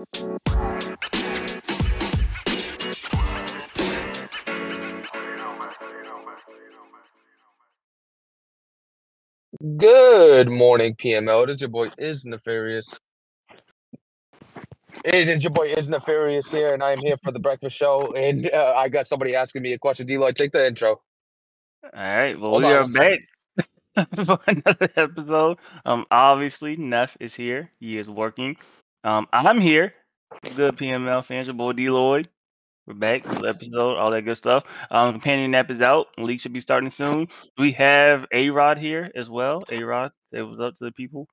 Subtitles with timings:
[0.00, 0.08] Good
[10.48, 11.44] morning, PML.
[11.44, 12.98] It is your boy is nefarious.
[15.04, 18.14] It is your boy is nefarious here, and I am here for the breakfast show.
[18.16, 20.06] And uh, I got somebody asking me a question.
[20.06, 21.02] Deloitte, take the intro.
[21.84, 22.40] All right.
[22.40, 23.18] Well, Hold we on are back
[24.26, 25.58] for another episode.
[25.84, 27.70] Um, obviously, Ness is here.
[27.80, 28.56] He is working.
[29.02, 29.94] Um, I'm here.
[30.54, 32.28] Good PML fans, your boy D Lloyd.
[32.86, 33.24] We're back.
[33.44, 34.64] Episode, all that good stuff.
[34.90, 36.08] Um, companion app is out.
[36.18, 37.28] League should be starting soon.
[37.56, 39.64] We have A Rod here as well.
[39.70, 41.28] A Rod, it was up to the people.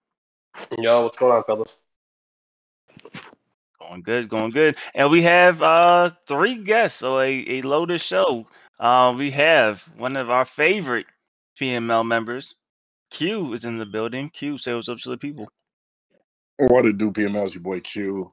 [0.77, 1.83] Yo, what's going on, fellas?
[3.81, 4.77] Going good, going good.
[4.95, 8.47] And we have uh three guests, so a, a loaded show.
[8.79, 11.07] Uh, we have one of our favorite
[11.59, 12.55] PML members.
[13.11, 14.29] Q is in the building.
[14.29, 15.49] Q, say what's up to the people.
[16.57, 17.45] What it do, PML?
[17.45, 18.31] It's your boy Q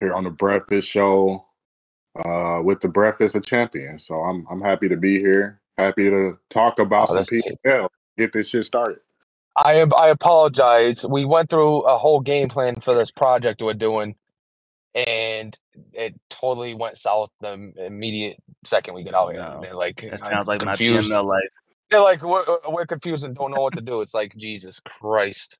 [0.00, 1.44] here on the Breakfast Show
[2.24, 4.06] uh, with the Breakfast of Champions.
[4.06, 5.60] So I'm I'm happy to be here.
[5.78, 7.42] Happy to talk about Oh, some that's tape.
[7.66, 7.88] PML.
[8.18, 8.98] Get this shit started.
[9.56, 11.04] I am- I apologize.
[11.06, 14.14] We went through a whole game plan for this project we're doing,
[14.94, 15.58] and
[15.92, 19.40] it totally went south the immediate second we get out here.
[19.42, 21.10] No, They're like, That I'm sounds like confused.
[21.10, 21.50] my PML life.
[21.90, 24.00] They're like, we're, we're confused and don't know what to do.
[24.02, 25.58] It's like, Jesus Christ.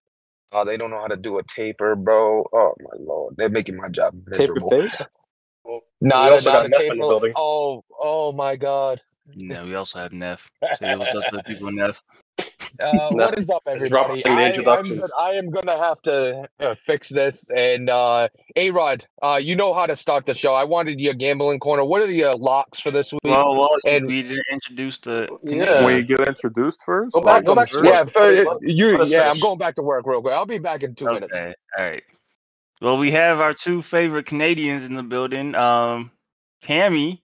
[0.53, 2.45] Oh, they don't know how to do a taper, bro.
[2.53, 4.69] Oh my lord, they're making my job Taper miserable.
[4.69, 4.93] fade?
[5.65, 7.01] Well, Nah, we not also not got the Neff in taper.
[7.01, 7.37] the building.
[7.37, 9.01] Oh, oh my god.
[9.35, 10.51] No, we also have Neff.
[10.73, 12.03] Say what's up to the people, Neff.
[12.81, 14.25] Uh, No, what is up, everybody?
[14.27, 15.11] I, I'm introductions.
[15.13, 17.51] gonna, I am gonna have to uh, fix this.
[17.51, 20.55] And uh, A Rod, uh, you know how to start the show.
[20.55, 21.85] I wanted your gambling corner.
[21.85, 23.21] What are your locks for this week?
[23.25, 25.29] Well, well, and- we didn't introduce the.
[25.43, 25.85] Yeah.
[25.85, 28.63] When you get introduced first, Go back- like, go back to yeah, for, Let- let
[28.63, 29.05] you.
[29.07, 30.35] Yeah, I'm going back to work real quick.
[30.35, 31.33] I'll be back in two minutes.
[31.37, 32.03] All right.
[32.83, 35.55] Well, we have our two favorite Canadians in the building.
[35.55, 36.11] Um,
[36.63, 37.23] Cammy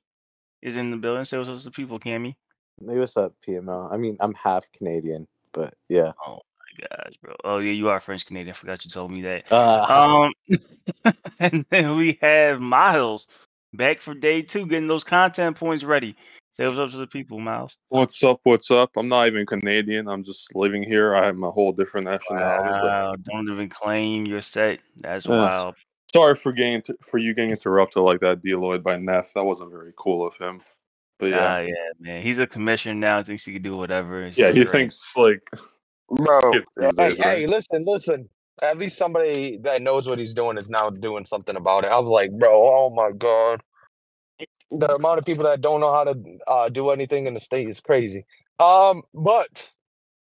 [0.62, 1.24] is in the building.
[1.26, 2.36] Say what's up to the people, Cammy.
[2.80, 3.92] Hey, what's up, PML?
[3.92, 6.12] I mean, I'm half Canadian, but yeah.
[6.26, 7.34] Oh my gosh, bro.
[7.44, 8.54] Oh yeah, you are French Canadian.
[8.54, 9.52] I forgot you told me that.
[9.52, 10.28] Uh,
[11.04, 13.26] Um, and then we have Miles
[13.74, 16.16] back for day two, getting those content points ready.
[16.56, 17.76] Say what's up to the people, Miles.
[17.88, 18.40] What's up?
[18.44, 18.90] What's up?
[18.96, 20.06] I'm not even Canadian.
[20.08, 21.14] I'm just living here.
[21.16, 22.68] I have a whole different nationality.
[22.82, 24.80] but- Wow, don't even claim your set.
[24.98, 25.38] That's Yeah.
[25.38, 25.76] wild.
[26.12, 29.32] Sorry for getting to, for you getting interrupted like that, Deloitte by Neff.
[29.34, 30.60] That wasn't very cool of him.
[31.22, 32.22] But yeah, Ah, yeah, man.
[32.24, 33.22] He's a commissioner now.
[33.24, 34.26] Thinks he can do whatever.
[34.26, 34.70] It's yeah, he great.
[34.70, 35.40] thinks like
[36.10, 36.64] Bro,
[36.98, 38.28] hey, hey, listen, listen.
[38.62, 41.88] At least somebody that knows what he's doing is now doing something about it.
[41.88, 43.62] I was like, bro, oh my god.
[44.70, 46.14] The amount of people that don't know how to
[46.48, 48.26] uh, do anything in the state is crazy.
[48.60, 49.70] Um, but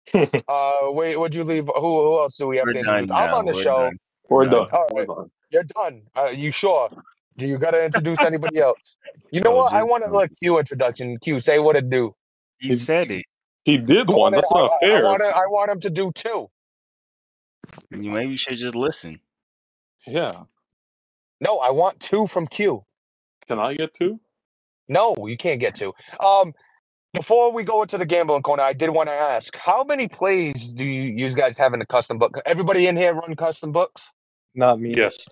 [0.48, 1.66] uh, wait, would you leave?
[1.66, 3.12] Who, who else do we have We're to done introduce?
[3.12, 3.76] I'm now, on the we're show.
[3.88, 3.98] done.
[4.28, 4.66] we're No.
[4.66, 4.68] done.
[4.72, 5.30] All We're done.
[5.50, 6.02] You're done.
[6.16, 6.90] Uh, you sure?
[7.38, 8.96] Do you gotta introduce anybody else?
[9.32, 9.72] You know what?
[9.74, 11.18] I want to let Q introduction.
[11.18, 12.14] Q, say what it do.
[12.58, 13.26] He said it.
[13.64, 14.32] He did I one.
[14.32, 15.00] want, That's I, not I, I fair.
[15.00, 16.48] want, I want him to do two.
[17.92, 19.20] You maybe should just listen.
[20.06, 20.44] Yeah.
[21.40, 22.84] No, I want two from Q.
[23.48, 24.20] Can I get two?
[24.88, 25.94] No, you can't get two.
[26.20, 26.54] Um,
[27.14, 30.72] before we go into the gambling corner, I did want to ask, how many plays
[30.72, 32.38] do you, you guys have in the custom book?
[32.46, 34.12] Everybody in here run custom books?
[34.54, 34.96] not me.
[34.96, 35.28] Yes.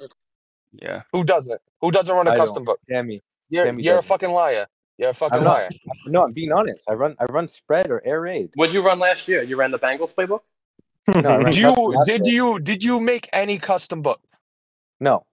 [0.73, 1.03] Yeah.
[1.13, 1.61] Who doesn't?
[1.81, 2.81] Who doesn't run a I custom book?
[2.89, 3.23] Tammy.
[3.51, 4.09] You're Tammy you're a doesn't.
[4.09, 4.67] fucking liar.
[4.99, 5.53] You're a fucking I'm not.
[5.59, 5.69] liar.
[6.07, 6.89] No, I'm being honest.
[6.89, 8.51] I run I run spread or air raid.
[8.55, 9.43] What'd you run last year?
[9.43, 10.41] You ran the Bengals playbook?
[11.23, 11.75] No, Do you
[12.07, 12.27] did aspect.
[12.29, 14.21] you did you make any custom book?
[15.01, 15.27] No.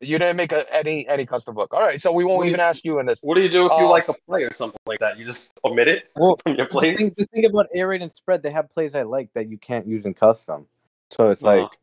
[0.00, 1.72] You didn't make a, any any custom book.
[1.72, 3.20] All right, so we won't What even you- ask you in this.
[3.22, 5.16] What do you do if you Uh, like a play or something like that?
[5.16, 6.98] You just omit it Well, from your the plays?
[6.98, 9.58] thing, the thing about air raid and spread, they have plays I like that you
[9.58, 10.66] can't use in custom.
[11.10, 11.81] So it's like Uh-huh.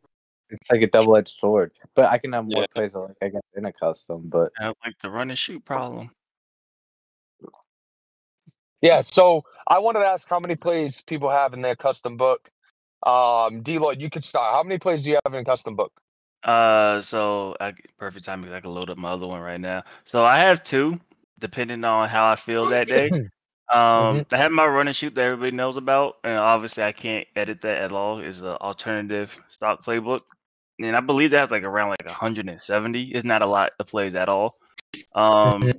[0.50, 1.72] It's like a double edged sword.
[1.96, 2.66] But I can have more Yeah.
[2.74, 4.24] plays like I guess in a custom.
[4.26, 6.12] But I like the run and shoot problem.
[8.82, 12.50] Yeah, so I wanted to ask how many plays people have in their custom book.
[13.06, 14.54] Um, Deloitte, you could start.
[14.54, 15.92] How many plays do you have in custom book?
[16.44, 19.84] Uh, so I perfect time because I can load up my other one right now.
[20.06, 21.00] So I have two,
[21.40, 23.10] depending on how I feel that day.
[23.72, 27.28] Um, I have my run and shoot that everybody knows about, and obviously I can't
[27.36, 28.20] edit that at all.
[28.20, 30.22] Is an alternative stock playbook,
[30.80, 33.04] and I believe that's like around like 170.
[33.04, 34.56] It's not a lot of plays at all.
[35.14, 35.72] Um,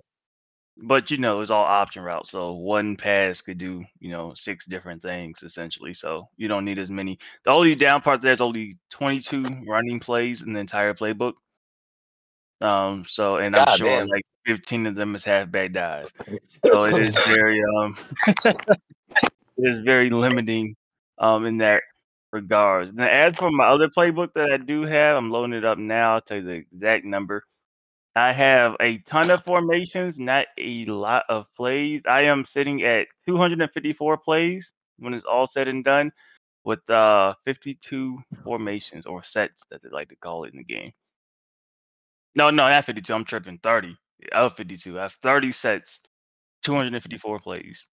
[0.82, 4.64] but you know it's all option route, so one pass could do you know six
[4.64, 5.94] different things essentially.
[5.94, 7.19] So you don't need as many.
[7.44, 11.35] The only down part there's only 22 running plays in the entire playbook.
[12.61, 16.12] Um, so and I'm sure like 15 of them is halfback dives.
[16.64, 17.96] So it is very um
[18.44, 18.79] it
[19.58, 20.76] is very limiting
[21.19, 21.82] um in that
[22.32, 22.91] regards.
[22.91, 26.15] And as for my other playbook that I do have, I'm loading it up now.
[26.15, 27.44] I'll tell you the exact number.
[28.17, 32.03] I have a ton of formations, not a lot of plays.
[32.09, 34.65] I am sitting at 254 plays
[34.99, 36.11] when it's all said and done,
[36.65, 40.93] with uh 52 formations or sets that they like to call it in the game.
[42.35, 43.12] No, no, not 52.
[43.12, 43.59] I'm tripping.
[43.62, 43.97] 30
[44.32, 44.99] of 52.
[44.99, 46.00] I have 30 sets,
[46.65, 47.87] 254 plays.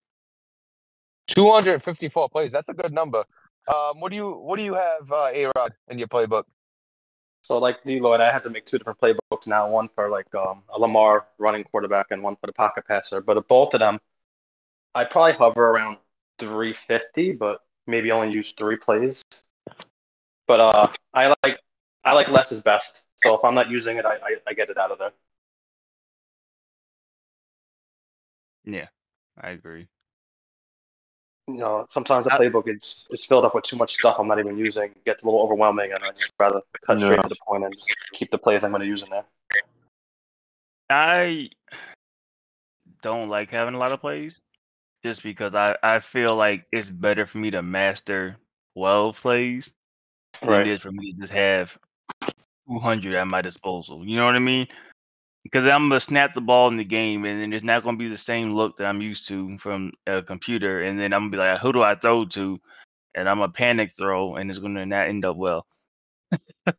[1.29, 2.51] 254 plays.
[2.51, 3.23] That's a good number.
[3.67, 6.43] Um, what do you what do you have, uh, A Rod, in your playbook?
[7.41, 9.69] So like Deloitte, I had to make two different playbooks now.
[9.69, 13.21] One for like um, a Lamar running quarterback, and one for the pocket passer.
[13.21, 13.99] But of both of them,
[14.95, 15.97] I probably hover around
[16.39, 19.23] 350, but maybe only use three plays.
[20.47, 21.59] But uh, I like
[22.03, 23.05] I like less is best.
[23.15, 25.11] So if I'm not using it, I, I, I get it out of there.
[28.65, 28.87] Yeah,
[29.41, 29.87] I agree.
[31.47, 34.27] You know, sometimes the Uh, playbook is is filled up with too much stuff I'm
[34.27, 34.91] not even using.
[34.91, 37.73] It gets a little overwhelming, and I just rather cut straight to the point and
[37.75, 39.25] just keep the plays I'm going to use in there.
[40.89, 41.49] I
[43.01, 44.39] don't like having a lot of plays
[45.03, 48.37] just because I, I feel like it's better for me to master
[48.75, 49.69] 12 plays
[50.41, 51.77] than it is for me to just have
[52.67, 54.05] 200 at my disposal.
[54.05, 54.67] You know what I mean?
[55.51, 57.97] Because I'm going to snap the ball in the game and then it's not going
[57.97, 60.83] to be the same look that I'm used to from a computer.
[60.83, 62.59] And then I'm going to be like, who do I throw to?
[63.15, 65.65] And I'm a panic throw and it's going to not end up well.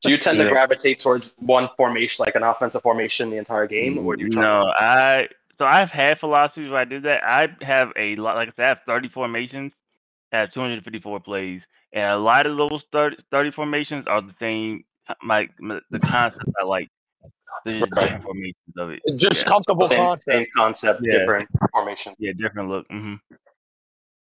[0.02, 3.98] Do you tend to gravitate towards one formation, like an offensive formation, the entire game,
[3.98, 4.28] or do you?
[4.28, 5.28] No, I
[5.58, 7.24] so I've had philosophies where I did that.
[7.24, 9.72] I have a lot, like I said, I have 30 formations,
[10.32, 11.62] I have 254 plays,
[11.92, 14.84] and a lot of those 30, 30 formations are the same.
[15.22, 16.88] My, my the concept I like.
[17.64, 18.04] There's just Right.
[18.04, 19.00] different formations of it.
[19.16, 19.48] Just Yeah.
[19.48, 20.24] comfortable same, concept.
[20.24, 21.18] same concept, Yeah.
[21.18, 22.14] different formation.
[22.18, 22.86] Yeah, different look.
[22.88, 23.14] hmm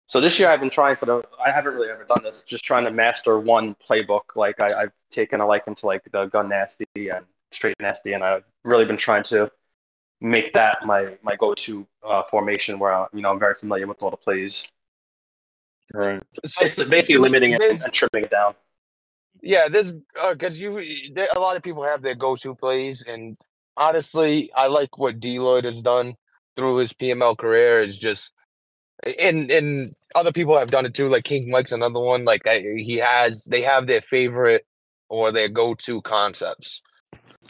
[0.08, 1.24] So this year I've been trying for the.
[1.44, 2.44] I haven't really ever done this.
[2.44, 4.36] Just trying to master one playbook.
[4.36, 8.24] Like I, I've taken a liking to like the gun nasty and straight nasty, and
[8.24, 9.52] I've really been trying to
[10.22, 14.02] make that my my go-to uh, formation where I, you know I'm very familiar with
[14.02, 14.68] all the plays.
[15.94, 16.22] Right.
[16.46, 18.56] So Basically, basically limiting it and trimming it down.
[19.42, 23.04] Yeah, this uh, because you eh, there, a lot of people have their go-to plays,
[23.08, 23.38] and
[23.78, 26.16] honestly, I like what Deloitte has done
[26.56, 27.82] through his PML career.
[27.82, 28.34] Is just
[29.06, 31.10] eh, and and other people have done it too.
[31.10, 32.26] Like King Mike's another one.
[32.26, 34.66] Like I, eh, he has, they have their favorite
[35.10, 36.82] or their go-to concepts,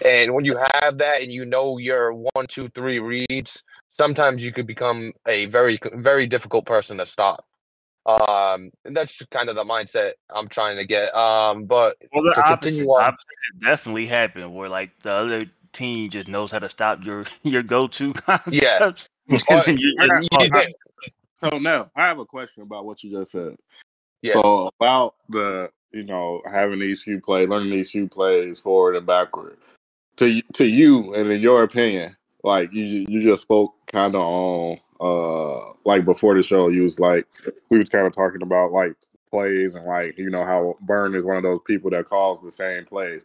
[0.05, 4.53] and when you have that, and you know your one, two, three reads, sometimes you
[4.53, 7.45] could become a very very difficult person to stop.
[8.09, 11.13] Um, and that's kind of the mindset I'm trying to get.
[11.15, 15.41] Um, but Well, the To opposite, continue on- opposite definitely happened where like the other
[15.73, 19.09] team just knows how to stop your your go-to concepts.
[19.29, 20.73] Or- and then I just got- you
[21.49, 23.55] So now I have a question about what you just said.
[24.21, 24.33] Yeah.
[24.33, 29.05] So about the you know having these few plays, learning these few plays forward and
[29.05, 29.57] backward.
[30.17, 34.79] To to you and in your opinion, like you you just spoke kind of on
[34.99, 37.25] uh like before the show, you was like
[37.69, 38.93] we was kind of talking about like
[39.29, 42.51] plays and like you know how Burn is one of those people that calls the
[42.51, 43.23] same plays.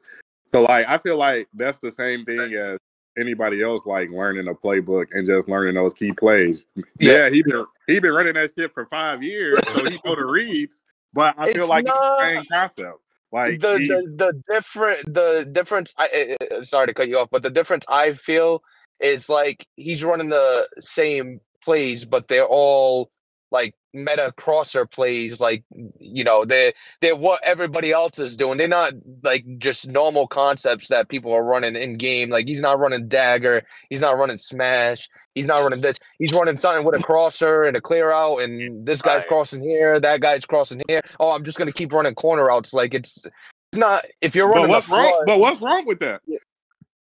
[0.52, 2.78] So like I feel like that's the same thing as
[3.18, 6.66] anybody else like learning a playbook and just learning those key plays.
[6.76, 6.84] Yeah.
[6.98, 10.24] Yeah, he been he been running that shit for five years, so he know the
[10.24, 10.82] reads.
[11.12, 12.98] But I feel It's like it's the same concept.
[13.32, 17.18] Like the, he- the the different the difference I, I- I- sorry to cut you
[17.18, 18.62] off but the difference i feel
[19.00, 23.10] is like he's running the same plays but they're all
[23.50, 25.62] like meta crosser plays like
[26.00, 28.92] you know they're they're what everybody else is doing they're not
[29.22, 33.62] like just normal concepts that people are running in game like he's not running dagger
[33.90, 37.76] he's not running smash he's not running this he's running something with a crosser and
[37.76, 39.28] a clear out and this guy's Right.
[39.28, 42.94] crossing here that guy's crossing here oh i'm just gonna keep running corner outs like
[42.94, 45.22] it's it's not if you're running but what's a wrong?
[45.26, 46.20] But what's wrong with that?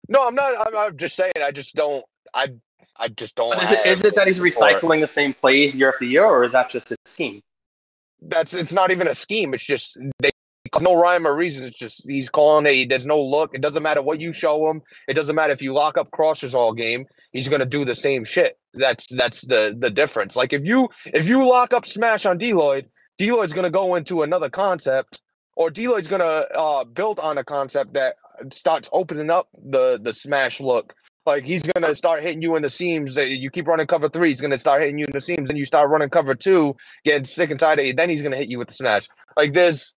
[0.09, 2.49] no i'm not I'm, I'm just saying i just don't i
[2.97, 6.05] i just don't But is it it that he's recycling the same plays year after
[6.05, 7.41] year, or is that just a scheme?
[8.21, 9.53] that's it's not even a scheme.
[9.53, 10.31] It's just they
[10.81, 11.65] no rhyme or reason.
[11.65, 12.85] It's just he's calling a.
[12.85, 13.53] There's no look.
[13.53, 14.81] It doesn't matter what you show him.
[15.07, 17.05] It doesn't matter if you lock up crossers all game.
[17.31, 18.57] He's gonna do the same shit.
[18.73, 20.35] That's that's the the difference.
[20.35, 22.87] Like if you if you lock up smash on Deloitte,
[23.19, 25.21] Deloitte's gonna go into another concept,
[25.55, 28.15] or Deloitte's gonna uh, build on a concept that
[28.51, 30.93] starts opening up the the smash look.
[31.25, 33.15] Like he's gonna start hitting you in the seams.
[33.15, 35.49] That you keep running cover three, he's gonna start hitting you in the seams.
[35.49, 37.97] and you start running cover two, getting sick and tired of it.
[37.97, 39.07] Then he's gonna hit you with the smash.
[39.35, 39.95] Like there's,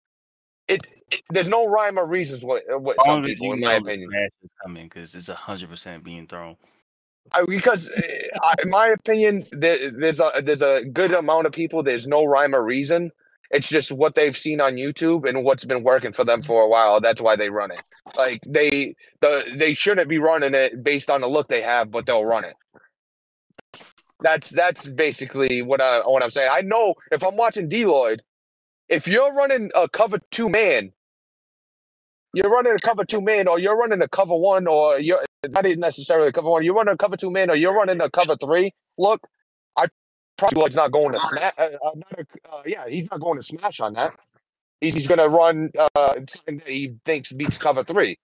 [0.68, 0.82] it.
[1.12, 4.10] it- there's no rhyme or reasons with As some people, in my opinion.
[4.44, 6.56] is coming because it's hundred percent being thrown.
[7.32, 8.02] I, because uh,
[8.42, 11.84] I, in my opinion, there, there's a there's a good amount of people.
[11.84, 13.12] There's no rhyme or reason.
[13.52, 16.68] It's just what they've seen on YouTube and what's been working for them for a
[16.68, 17.00] while.
[17.00, 17.82] That's why they run it.
[18.18, 22.06] Like they the they shouldn't be running it based on the look they have, but
[22.06, 22.56] they'll run it.
[24.22, 26.50] That's that's basically what I what I'm saying.
[26.52, 28.20] I know if I'm watching Deloitte,
[28.90, 30.94] if you're running a cover two man,
[32.34, 35.66] you're running a cover two man, or you're running a cover one, or you're not
[35.66, 36.64] even necessarily a cover one.
[36.64, 38.74] You're running a cover two man, or you're running a cover three.
[38.98, 39.22] Look,
[39.78, 39.88] I
[40.38, 41.54] probably like not going to smash.
[41.58, 41.92] Uh, uh,
[42.52, 44.14] uh, yeah, he's not going to smash on that.
[44.86, 48.18] He's, he's going to run uh, something that he thinks beats cover three.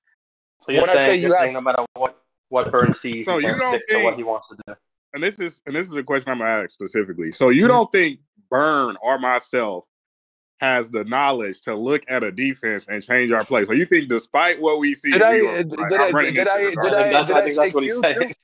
[0.60, 2.18] So you're When I say saying you you're have- saying no matter what
[2.50, 4.74] what Burn sees, So he's you gonna don't stick to what he wants to do.
[5.14, 7.32] and this is and this is a question I'm gonna ask specifically.
[7.32, 7.70] So you Mhm.
[7.70, 9.86] don't think Burn or myself
[10.60, 13.66] has the knowledge to look at a defense and change our play?
[13.66, 16.14] So you think despite what we see, Did I- we were, did like, I- I'm
[16.14, 16.94] running did into I- the did guard.
[16.94, 18.16] I I- think, that, did I I think say that's what he's Q, saying.
[18.20, 18.26] too?
[18.28, 18.36] Did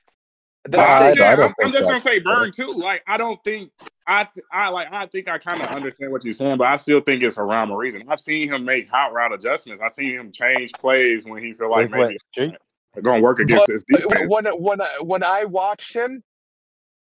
[0.71, 2.23] But I I'm, I- say I saying, don't I'm, I'm think just gonna that's say
[2.23, 2.33] fair.
[2.35, 2.71] Burn too.
[2.71, 6.33] Like I don't think I I like I think I kind of understand what you're
[6.33, 8.03] saying, but I still think it's a rhyme or reason.
[8.07, 9.81] I've seen him make hot route adjustments.
[9.81, 12.55] I've seen him change plays when he feel like maybe streak?
[12.95, 14.29] it's gonna work against this defense.
[14.29, 16.23] when when I, when I watched him,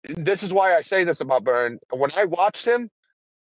[0.04, 1.78] this is why I say this about Burn.
[1.92, 2.90] When I watched him,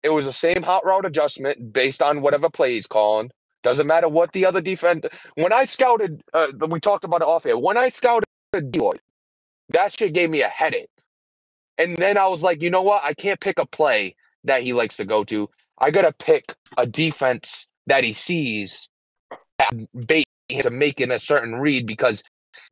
[0.04, 3.32] it was the same hot route adjustment based on whatever play he's calling.
[3.62, 5.06] Doesn't matter what the other defense.
[5.36, 7.58] When I scouted, uh, we talked about it off here.
[7.58, 9.00] When I scouted Deloitte,
[9.70, 10.90] that shit gave me a headache.
[11.78, 13.04] And then I was like, you know what?
[13.04, 15.50] I can't pick a play that he likes to go to.
[15.80, 18.90] I gotta pick a defense that he sees
[19.60, 19.72] that
[20.08, 22.24] bait him to making a certain read because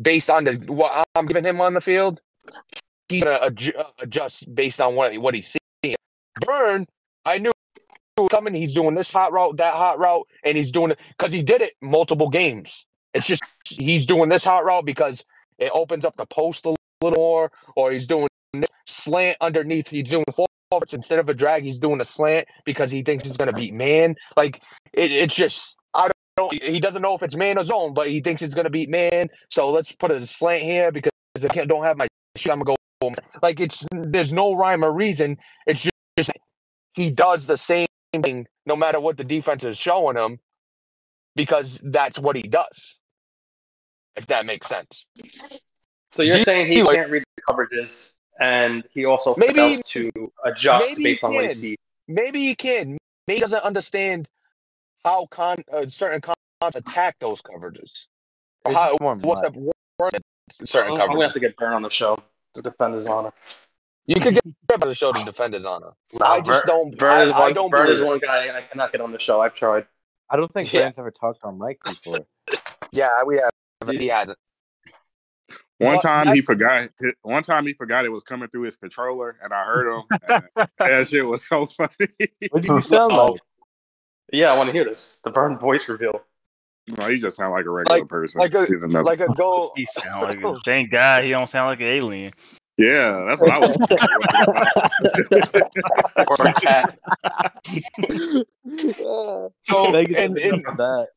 [0.02, 2.22] based on the what I'm giving him on the field,
[3.10, 5.96] he's gonna adju- uh, adjust based on what what he's seeing.
[6.46, 6.86] Burn,
[7.26, 7.52] I knew
[8.30, 8.54] coming.
[8.54, 11.62] He's doing this hot route, that hot route, and he's doing it because he did
[11.62, 12.86] it multiple games.
[13.14, 15.26] It's just he's doing this hot route because
[15.58, 18.28] it opens up the post a little more, or he's doing
[18.88, 19.90] slant underneath.
[19.90, 20.26] He's doing
[20.70, 21.64] forwards instead of a drag.
[21.64, 24.16] He's doing a slant because he thinks he's gonna beat man.
[24.36, 24.62] Like
[24.94, 26.54] it, it's just I don't.
[26.54, 29.30] He doesn't know if it's man or zone, but he thinks it's gonna beat man.
[29.50, 32.60] So let's put a slant here because if I can't don't have my shit, I'm
[32.60, 33.14] gonna go.
[33.42, 35.38] Like it's there's no rhyme or reason.
[35.66, 36.32] It's just, just
[36.94, 37.88] he does the same
[38.22, 40.40] thing no matter what the defense is showing him
[41.36, 42.98] because that's what he does.
[44.16, 45.08] If that makes sense.
[46.12, 49.84] So you're Do saying he you can't read the coverages, and he also Maybe- fails
[49.90, 50.12] to
[50.44, 51.56] adjust maybe he based on what he can.
[51.56, 51.78] sees.
[52.08, 52.98] Maybe he can.
[53.28, 54.28] Maybe he doesn't understand
[55.06, 56.36] how con uh, certain cons
[56.76, 58.08] attack those coverages.
[58.66, 60.12] Or how, just what's up work
[60.52, 62.18] certain I'm gonna have to get Burn on the show
[62.56, 63.32] to defend his honor.
[64.08, 65.92] You could get Trevor to show the defenders honor.
[66.14, 67.54] Nah, I just Burn- don't- Burn is I- I one.
[67.54, 69.40] don't Burn is one guy I cannot get on the show.
[69.42, 69.86] I've tried.
[70.30, 70.82] I don't think Yeah.
[70.86, 72.18] Burns ever talked on mic before.
[72.94, 73.52] Yeah, we have.
[73.90, 74.38] He hasn't.
[75.82, 76.88] One Well, time he forgot.
[77.24, 80.04] One time he forgot it was coming through his controller, and I heard him.
[80.30, 82.08] and that shit was so funny.
[82.52, 83.32] What do you sound Oh.
[83.32, 83.42] like?
[84.32, 85.20] Yeah, I want to hear this.
[85.24, 86.22] The Burn voice reveal.
[86.88, 88.40] no, he just sound like a regular Like- person.
[88.40, 89.72] like a- He's another- Like a goal.
[89.76, 92.32] He sound like a, thank God he don't sound like an alien.
[92.78, 93.76] yeah, that's what I was.
[96.28, 96.98] Or a cat.
[99.64, 101.08] So Vegas and, and that.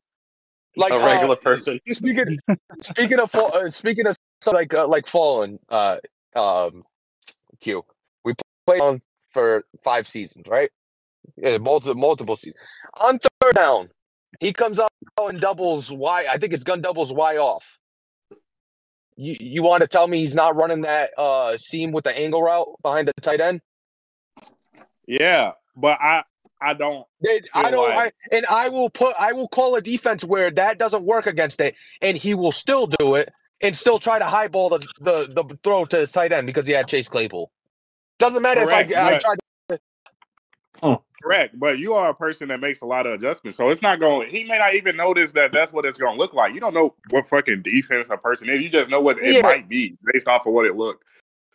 [0.75, 1.79] like a uh, regular person.
[1.91, 2.37] speaking
[2.81, 5.97] speaking of uh, speaking of so like uh, like fallen uh
[6.35, 6.83] um
[7.61, 7.83] Q
[8.23, 8.35] we
[8.67, 10.69] played on for five seasons right?
[11.35, 12.59] Yeah multiple multiple seasons.
[12.99, 13.89] On third down.
[14.39, 17.79] He comes out and doubles Y I think it's gun doubles Y off.
[19.15, 22.43] You you want to tell me he's not running that uh seam with the angle
[22.43, 23.61] route behind the tight end?
[25.07, 26.23] Yeah, but I
[26.61, 27.05] I don't.
[27.53, 30.77] I don't, like- I, and I will put, I will call a defense where that
[30.77, 33.31] doesn't work against it, and he will still do it
[33.65, 36.73] and still try to highball the the, the throw to his tight end because he
[36.73, 37.51] had Chase Claypool.
[38.19, 40.99] Doesn't matter Correct, if I, I but- tried.
[41.23, 43.99] Correct, but you are a person that makes a lot of adjustments, so it's not
[43.99, 44.29] going.
[44.29, 46.53] He may not even notice that that's what it's going to look like.
[46.53, 48.61] You don't know what fucking defense a person is.
[48.61, 49.41] You just know what it Yeah.
[49.41, 51.03] might be based off of what it looked.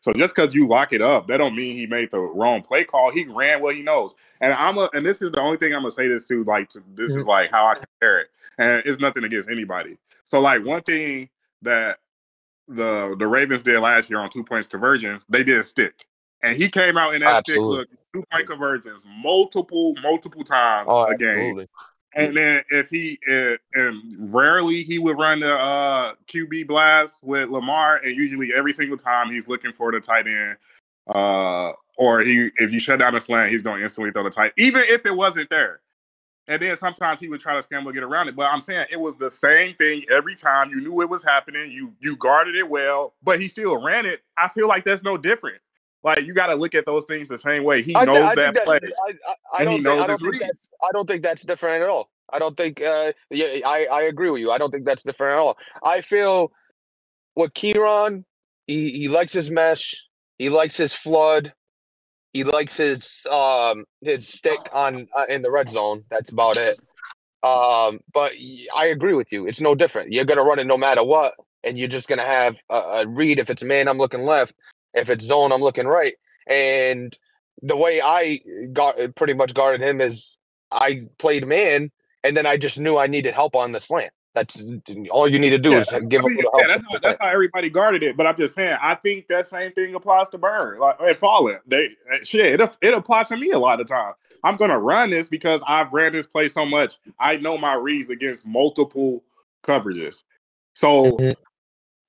[0.01, 2.83] So just because you lock it up, that don't mean he made the wrong play
[2.83, 3.13] call.
[3.13, 5.83] He ran what he knows, and I'm a, and this is the only thing I'm
[5.83, 6.43] gonna say this to.
[6.43, 7.21] Like, to, this mm-hmm.
[7.21, 9.99] is like how I compare it, and it's nothing against anybody.
[10.25, 11.29] So like one thing
[11.63, 11.99] that
[12.69, 16.05] the the Ravens did last year on two points conversions, they did stick,
[16.43, 21.05] and he came out in that stick look two point conversions multiple multiple times Oh,
[21.05, 21.29] a game.
[21.29, 21.69] absolutely.
[22.13, 27.51] And then if he uh, and rarely he would run the uh, QB blast with
[27.51, 30.57] Lamar, and usually every single time he's looking for the tight end,
[31.09, 34.31] uh, or he if you shut down the slant, he's going to instantly throw the
[34.31, 35.81] tight, even if it wasn't there.
[36.51, 38.35] And then sometimes he would try to scramble to get around it.
[38.35, 40.69] But I'm saying it was the same thing every time.
[40.69, 41.71] You knew it was happening.
[41.71, 44.23] You you guarded it well, but he still ran it.
[44.37, 45.59] I feel like that's no different.
[46.03, 47.83] Like you got to look at those things the same way.
[47.83, 48.81] He I, knows I that play.
[49.55, 52.11] I, don't think I don't think that's I don't think that's different at all.
[52.29, 52.83] I don't think.
[52.83, 54.51] Uh, yeah, I I agree with you.
[54.51, 55.57] I don't think that's different at all.
[55.85, 56.51] I feel
[57.37, 58.25] with Kieran,
[58.67, 59.95] he he likes his mesh.
[60.37, 61.53] He likes his flood.
[62.33, 66.05] He likes his um his stick on uh, in the red zone.
[66.11, 66.79] That's about it.
[67.43, 68.33] Um, but
[68.77, 69.47] I agree with you.
[69.47, 70.13] It's no different.
[70.13, 71.35] You're gonna run it no matter what,
[71.65, 73.39] and you're just gonna have a, a read.
[73.39, 74.55] If it's man, I'm looking left.
[74.95, 76.15] If it's zone, I'm looking right.
[76.47, 77.17] And
[77.63, 78.41] the way I
[78.73, 80.37] got pretty much guarded him is
[80.71, 81.91] I played man,
[82.23, 84.13] and then I just knew I needed help on the slant.
[84.35, 84.63] That's
[85.11, 87.19] all you need to do Yeah, is give I mean, little yeah, that's, how, that's
[87.21, 88.17] how everybody guarded it.
[88.17, 90.79] But I'm just saying, I think that same thing applies to Bird.
[90.79, 94.13] Like and Fallen, they eh, shit, it, it applies to me a lot of time.
[94.45, 96.99] I'm gonna run this because I've ran this play so much.
[97.19, 99.23] I know my reads against multiple
[99.65, 100.23] coverages,
[100.75, 101.35] so Mhm.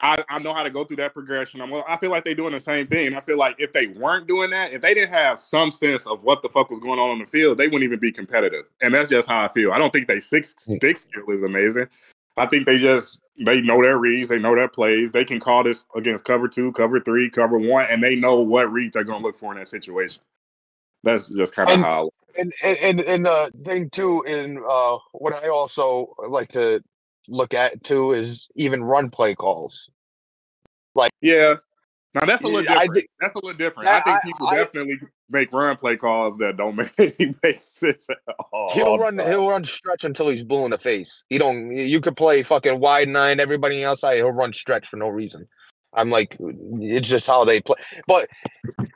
[0.04, 1.62] I, I know how to go through that progression.
[1.62, 3.16] I'm, I feel like they're doing the same thing.
[3.16, 6.24] I feel like if they weren't doing that, if they didn't have some sense of
[6.24, 8.66] what the fuck was going on on the field, they wouldn't even be competitive.
[8.82, 9.72] And that's just how I feel.
[9.72, 10.76] I don't think they six Mm.
[10.76, 11.88] stick skill is amazing.
[12.38, 15.12] I think they just they know their reads, they know their plays.
[15.12, 18.72] They can call this against cover two, cover three, cover one, and they know what
[18.72, 20.22] read they're gonna look for in that situation.
[21.04, 22.10] That's just kind of And- how.
[22.38, 26.82] and and and, and the thing too in uh what i also like to
[27.28, 29.90] look at too is even run play calls
[30.96, 31.56] Like Yeah.
[32.14, 32.94] Now that's a little I different.
[32.96, 33.86] think- that's a little different.
[33.88, 35.00] That- I think people I- definitely
[35.30, 38.18] make run play calls that don't make any make sense at
[38.52, 38.70] all.
[38.74, 42.18] he'll run he'll run stretch until he's blue in the face he don't you could
[42.18, 45.48] play fucking wide nine everybody outside he'll run stretch for no reason
[45.94, 46.36] i'm like
[46.82, 47.78] it's just how they play
[48.08, 48.28] but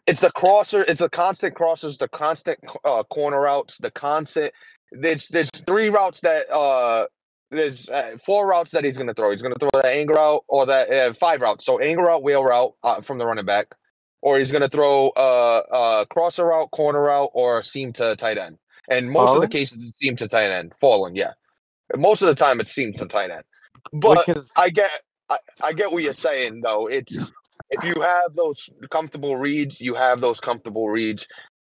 [0.07, 4.51] it's the crosser it's the constant crosses the constant uh, corner routes the constant
[4.91, 7.05] there's there's three routes that uh
[7.51, 9.31] there's uh, four routes that he's going to throw.
[9.31, 11.65] He's going to throw that angle route or that uh, five routes.
[11.65, 13.75] So angle route, wheel route uh, from the running back,
[14.21, 18.37] or he's going to throw uh, uh, crosser route, corner route, or seam to tight
[18.37, 18.57] end.
[18.89, 20.73] And most of the cases, it's seam to tight end.
[20.79, 21.33] Fallen, yeah.
[21.95, 23.43] Most of the time, it's seam to tight end.
[23.93, 24.91] But because I get,
[25.29, 26.87] I, I get what you're saying though.
[26.87, 27.31] It's
[27.69, 31.27] if you have those comfortable reads, you have those comfortable reads.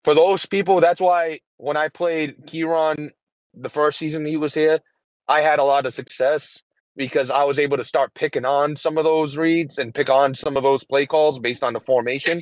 [0.03, 3.11] For those people, that's why when I played Kieran
[3.53, 4.79] the first season he was here,
[5.27, 6.61] I had a lot of success
[6.95, 10.33] because I was able to start picking on some of those reads and pick on
[10.33, 12.41] some of those play calls based on the formation.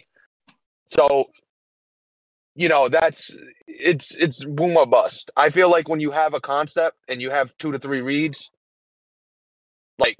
[0.91, 1.25] So,
[2.55, 3.35] you know, that's
[3.67, 5.31] it's it's boom or bust.
[5.37, 8.49] I feel like when you have a concept and you have two to three reads,
[9.99, 10.17] like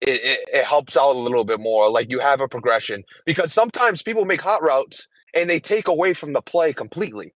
[0.00, 1.88] it, it, it helps out a little bit more.
[1.88, 6.14] Like you have a progression because sometimes people make hot routes and they take away
[6.14, 7.32] from the play completely.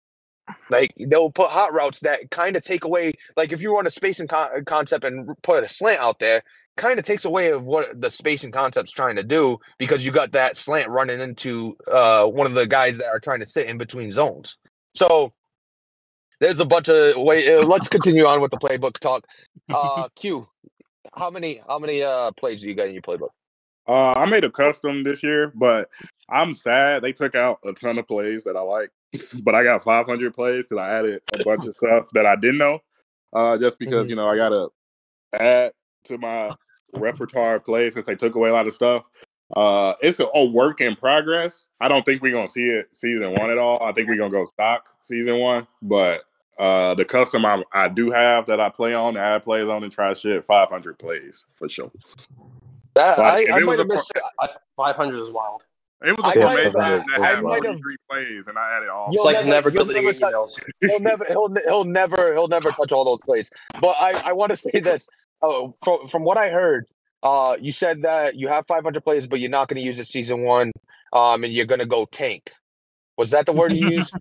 [0.70, 3.14] Like they'll put hot routes that kind of take away.
[3.38, 6.44] Like if you run a spacing con- concept and put a slant out there,
[6.76, 10.32] kind of takes away of what the spacing concept's trying to do because you got
[10.32, 13.78] that slant running into uh, one of the guys that are trying to sit in
[13.78, 14.58] between zones.
[14.96, 15.34] So
[16.40, 17.56] there's a bunch of way.
[17.56, 19.26] Uh, let's continue on with the playbook talk.
[19.74, 20.50] Uh, Q,
[21.16, 23.30] how many how many uh plays do you got in your playbook?
[23.88, 25.90] Uh, I made a custom this year, but
[26.30, 28.90] I'm sad they took out a ton of plays that I like.
[29.44, 32.58] but I got 500 plays because I added a bunch of stuff that I didn't
[32.58, 32.80] know.
[33.34, 34.10] Uh, just because Mhm.
[34.12, 34.68] you know I gotta
[35.34, 35.74] add
[36.06, 36.52] to my
[36.94, 39.04] repertoire of plays since they took away a lot of stuff.
[39.56, 41.68] Uh, it's a, a work in progress.
[41.80, 43.84] I don't think we're gonna see it season one at all.
[43.84, 46.24] I think we're gonna go stock season one, but
[46.60, 49.84] uh, the custom I, I do have that I play on, I add plays on
[49.84, 51.92] and try shit, 500 plays for sure.
[52.94, 54.12] That, Like, I, I might have missed.
[54.16, 54.22] it.
[54.40, 55.64] I, 500 is wild.
[56.04, 58.58] It was I a might formation have- that I had might have- 43 plays, and
[58.58, 59.06] I added all.
[59.08, 60.64] It's You'll like never- never deleting never your touch- emails.
[60.82, 63.50] he'll never he'll he'll never he'll never touch all those plays.
[63.82, 65.08] But I I want to say this.
[65.42, 66.86] Oh, from from what I heard,
[67.22, 70.08] uh, you said that you have 500 plays, but you're not going to use it
[70.08, 70.72] season one.
[71.14, 72.52] Um, and you're going to go tank.
[73.18, 74.16] Was that the word you used?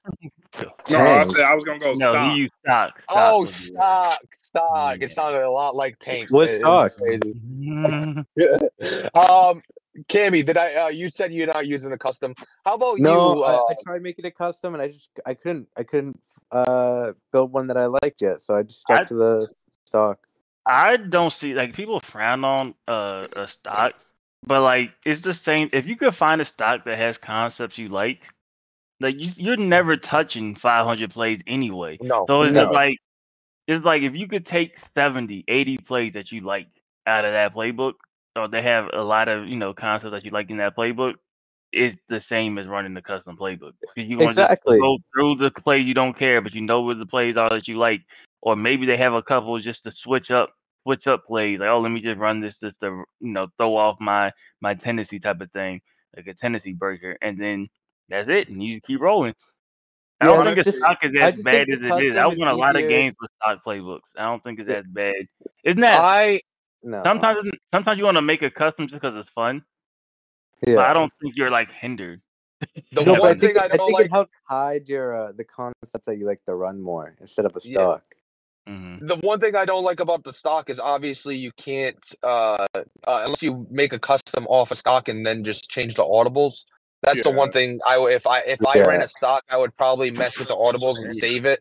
[0.91, 2.33] No, I said I was gonna go No, stock.
[2.33, 2.91] he used stock.
[3.03, 4.99] stock oh, stock, stock.
[4.99, 5.05] Yeah.
[5.07, 6.29] It sounded a lot like tank.
[6.31, 6.93] What's It- it stock?
[6.99, 7.35] crazy.
[9.15, 9.63] um,
[10.09, 10.75] Cammy, did I?
[10.75, 12.35] Uh, you said you're not using a custom.
[12.65, 13.45] How about no, you?
[13.45, 16.19] I, Uh, I tried making a custom, and I just I couldn't I couldn't
[16.51, 20.19] uh build one that I liked yet, so I just stuck I- to the stock.
[20.65, 23.95] I don't see like people frown on uh, a stock,
[24.47, 25.69] but like it's the same.
[25.73, 28.21] If you could find a stock that has concepts you like,
[29.01, 31.99] like you, you're never touching 500 plays anyway.
[32.01, 32.71] no, So it's no.
[32.71, 32.99] like
[33.67, 36.69] it's like if you could take 70, 80 plays that you like
[37.09, 37.95] out of that playbook,
[38.37, 41.15] or they have a lot of you know concepts that you like in that playbook,
[41.73, 43.73] it's the same as running the custom playbook.
[43.97, 44.79] you Exactly.
[44.79, 47.69] go through the play you don't care, but you know where the plays are that
[47.69, 48.01] you like,
[48.41, 50.53] or maybe they have a couple just to switch up
[50.85, 51.61] switch up plays.
[51.61, 54.75] Like, oh, let me just run this just to you know throw off my my
[54.75, 55.81] tendency type of thing,
[56.17, 57.69] like a tendency breaker, and then
[58.09, 59.35] that's it, and you keep rolling.
[60.21, 62.17] I don't Yeah, think just- stock is as bad as it is.
[62.17, 64.01] I want a lot of games with stock playbooks.
[64.17, 65.15] I don't think it's as bad.
[65.65, 66.41] Isn't that I
[66.83, 67.03] No.
[67.05, 67.51] sometimes?
[67.73, 69.63] Sometimes you want to make a custom just because it's fun,
[70.67, 70.77] yeah.
[70.77, 72.21] but I don't think you're like hindered.
[72.93, 74.89] the No, but I one think, thing I I don't think like it helps hide
[74.89, 77.79] your uh, the concepts that you like to run more instead of a Yeah.
[77.79, 78.05] stock.
[78.67, 82.67] hmm the one thing I don't like about the stock is obviously you can't uh,
[82.75, 86.65] uh unless you make a custom off a stock and then just change the audibles.
[87.03, 90.11] That's the one thing I if I if I ran a stock I would probably
[90.13, 91.61] mess with the audibles and save it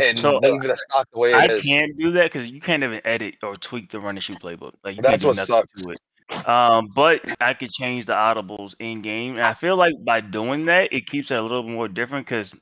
[0.00, 1.64] and So, leave the stock the way I it is.
[1.64, 4.74] can't do that because you can't even edit or tweak the run and shoot playbook.
[4.84, 5.72] Like you That's can't do what sucks.
[5.82, 6.00] to it.
[6.48, 10.66] Um, but I could change the audibles in game, and I feel like by doing
[10.66, 12.54] that, it keeps it a little more different because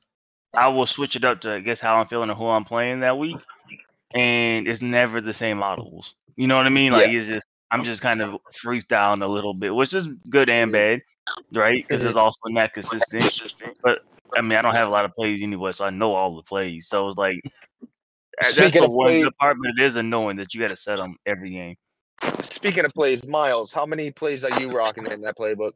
[0.55, 3.01] I will switch it up to I guess how I'm feeling or who I'm playing
[3.01, 3.37] that week,
[4.15, 6.13] and it's never the same audibles.
[6.37, 6.93] You know what I mean?
[6.93, 10.73] Like it's just I'm just kind of freestyling a little bit, which is good and
[10.73, 11.03] bad,
[11.53, 11.85] right?
[11.87, 13.43] Because it's also not consistent.
[13.83, 14.01] But
[14.37, 16.43] I mean, I don't have a lot of plays anyway, so I know all the
[16.43, 16.88] plays.
[16.88, 17.41] So it's like
[18.41, 19.33] that's Speaking the of one play- good
[19.79, 21.77] it is annoying that you got to set them every game.
[22.41, 25.73] Speaking of plays, Miles, how many plays are you rocking in that playbook?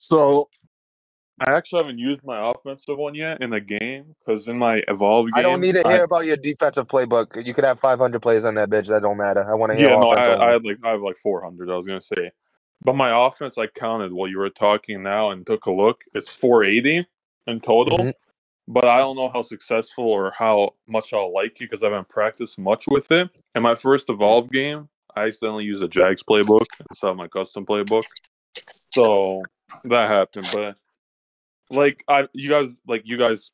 [0.00, 0.48] So
[1.40, 5.26] I actually haven't used my offensive one yet in a game because in my evolve
[5.26, 7.44] game, I don't need to I- hear about your defensive playbook.
[7.44, 8.88] You could have 500 plays on that bitch.
[8.88, 9.48] That don't matter.
[9.50, 10.40] I want to hear Yeah, no, I, offensive.
[10.40, 11.70] I had like I have like 400.
[11.70, 12.30] I was gonna say,
[12.84, 16.00] but my offense I counted while you were talking now and took a look.
[16.14, 17.06] It's 480
[17.46, 17.98] in total.
[17.98, 18.12] Mhm.
[18.68, 22.08] But I don't know how successful or how much I'll like it because I haven't
[22.08, 23.28] practiced much with it.
[23.54, 27.66] In my first evolve game, I accidentally used a Jags playbook instead of my custom
[27.66, 28.04] playbook,
[28.94, 29.42] so
[29.84, 30.48] that happened.
[30.52, 30.76] But
[31.70, 33.50] like I, you guys, like you guys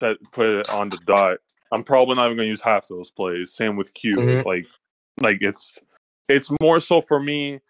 [0.00, 1.38] said, put it on the dot.
[1.72, 3.54] I'm probably not even gonna use half those plays.
[3.54, 4.16] Same with Q.
[4.16, 4.44] Mhm.
[4.44, 4.66] Like,
[5.20, 5.78] like it's
[6.28, 7.60] it's more so for me.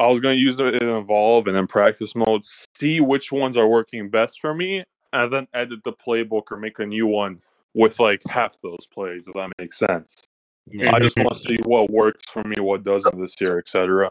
[0.00, 2.42] I was gonna use it in evolve and in practice mode,
[2.78, 4.82] see which ones are working best for me,
[5.12, 7.38] and then edit the playbook or make a new one
[7.74, 9.22] with like half those plays.
[9.26, 10.22] If that makes sense.
[10.66, 10.94] Yeah.
[10.94, 14.10] I just want to see what works for me, what doesn't this year, etc.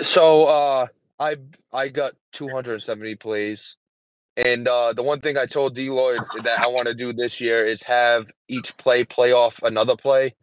[0.00, 0.86] So uh
[1.18, 1.36] I
[1.72, 3.76] I got 270 plays.
[4.36, 7.66] And uh the one thing I told Deloyd that I want to do this year
[7.66, 10.34] is have each play play off another play.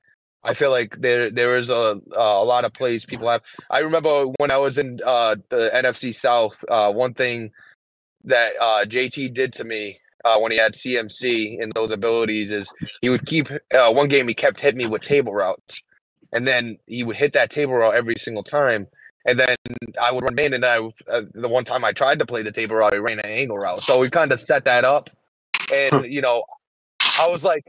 [0.44, 3.42] I feel like there there is a a lot of plays people have.
[3.70, 7.52] I remember when I was in uh the NFC South, uh one thing
[8.24, 12.74] that uh JT did to me uh when he had CMC and those abilities is
[13.02, 15.80] he would keep uh one game he kept hitting me with table routes.
[16.34, 18.88] And then he would hit that table route every single time
[19.28, 19.58] and then
[20.02, 20.80] I would run main, and I
[21.12, 23.58] uh, the one time I tried to play the table route, I ran an angle
[23.58, 23.80] route.
[23.80, 25.10] So we kind of set that up,
[25.72, 26.46] and you know,
[27.20, 27.66] I was like,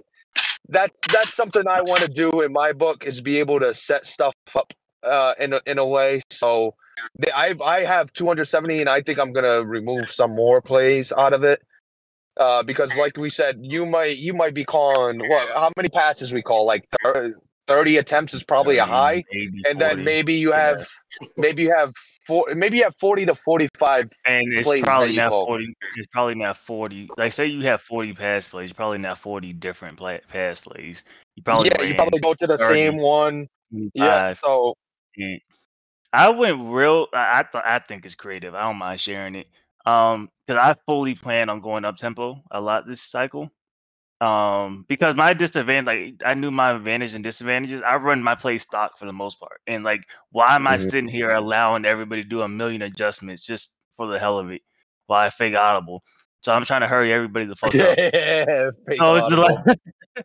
[0.68, 4.07] that's that's something I want to do in my book is be able to set
[4.07, 6.20] stuff up uh, in a, in a way.
[6.31, 6.74] So
[7.35, 11.44] I've I have 270, and I think I'm gonna remove some more plays out of
[11.44, 11.62] it.
[12.37, 15.48] Uh, because like we said, you might you might be calling what?
[15.54, 16.66] How many passes we call?
[16.66, 17.35] Like thir-
[17.66, 20.76] 30 attempts is probably a high Maybe and then maybe you Yeah.
[20.76, 20.88] have
[21.37, 21.92] maybe you have
[22.28, 25.46] four maybe you have 40 to 45 and it's probably not call.
[25.46, 25.74] forty.
[25.96, 27.08] It's probably not forty.
[27.16, 31.02] Like say you have forty pass plays, probably not forty different play, pass plays.
[31.34, 33.48] You probably yeah you probably go to the 30, same one
[33.94, 34.74] yeah so
[36.12, 37.06] I went real.
[37.12, 38.54] I I, th- I think it's creative.
[38.54, 39.46] I don't mind sharing it.
[39.86, 43.50] Um, because I fully plan on going up tempo a lot this cycle.
[44.20, 45.87] Um, because my disadvantage,
[46.20, 47.83] like I knew my advantage and disadvantages.
[47.87, 50.02] I run my play stock for the most part, and like,
[50.33, 50.90] why am I Mhm.
[50.90, 54.62] sitting here allowing everybody to do a million adjustments just for the hell of it?
[55.07, 56.02] While I fake audible,
[56.42, 57.98] so I'm trying to hurry everybody the fuck up.
[58.46, 59.57] yeah So like,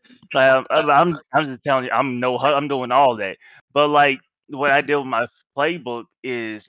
[0.34, 3.38] like I'm, I'm, I'm just telling you, I'm no, I'm doing all that.
[3.74, 5.28] But like, what I did with my
[5.58, 6.68] playbook is,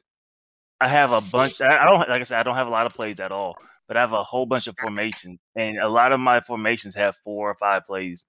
[0.81, 1.61] I have a bunch.
[1.61, 3.97] I don't like I said, I don't have a lot of plays at all, but
[3.97, 7.51] I have a whole bunch of formations, and a lot of my formations have four
[7.51, 8.27] or five plays,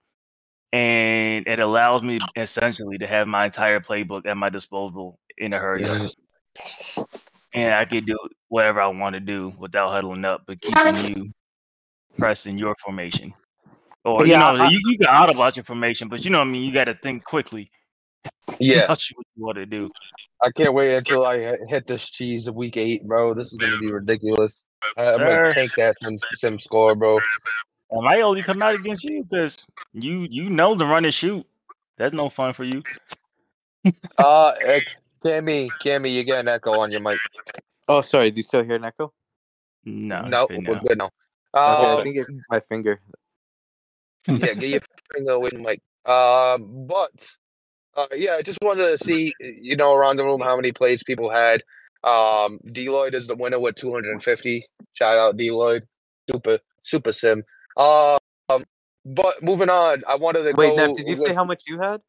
[0.73, 5.59] and it allows me essentially to have my entire playbook at my disposal in a
[5.59, 5.99] hurry up.
[7.53, 8.17] And I can do
[8.49, 11.31] whatever I want to do without huddling up, but keeping you
[12.17, 13.33] pressing your formation.
[14.05, 16.39] Or Yeah, you know, I- you, you can audible out your formation, but you know
[16.39, 16.63] what I mean.
[16.63, 17.71] You got to think quickly
[18.59, 19.89] yeah about what you want to do.
[20.43, 23.57] i can't wait until i hit- hit this cheese of week eight bro this is
[23.57, 24.65] gonna be ridiculous
[24.97, 25.43] I- i'm Sir.
[25.43, 27.17] gonna take that sim, sim score bro
[27.91, 31.13] Am I might only come out against you because you you know the run and
[31.13, 31.45] shoot.
[31.97, 32.81] That's no fun for you.
[34.17, 34.79] uh uh,
[35.23, 37.19] cammy cammy you get an echo on your mic
[37.87, 38.31] Oh, sorry.
[38.31, 39.13] Do you still hear an echo?
[39.85, 40.81] No, no good we're now.
[40.81, 41.09] good now
[41.55, 42.99] Okay, I think it's my finger.
[44.27, 44.81] yeah, get your
[45.13, 45.81] finger away from the mic.
[46.11, 47.35] Um, but
[47.95, 51.03] uh, yeah, I just wanted to see, you know, around the room how many plays
[51.03, 51.63] people had.
[52.03, 54.65] Um, Deloyd is the winner with 250.
[54.93, 55.81] Shout out Deloyd.
[56.29, 57.43] super super sim.
[57.77, 58.19] Um,
[59.05, 60.75] but moving on, I wanted to Wait, go.
[60.75, 62.01] Nev, did you say how much you had?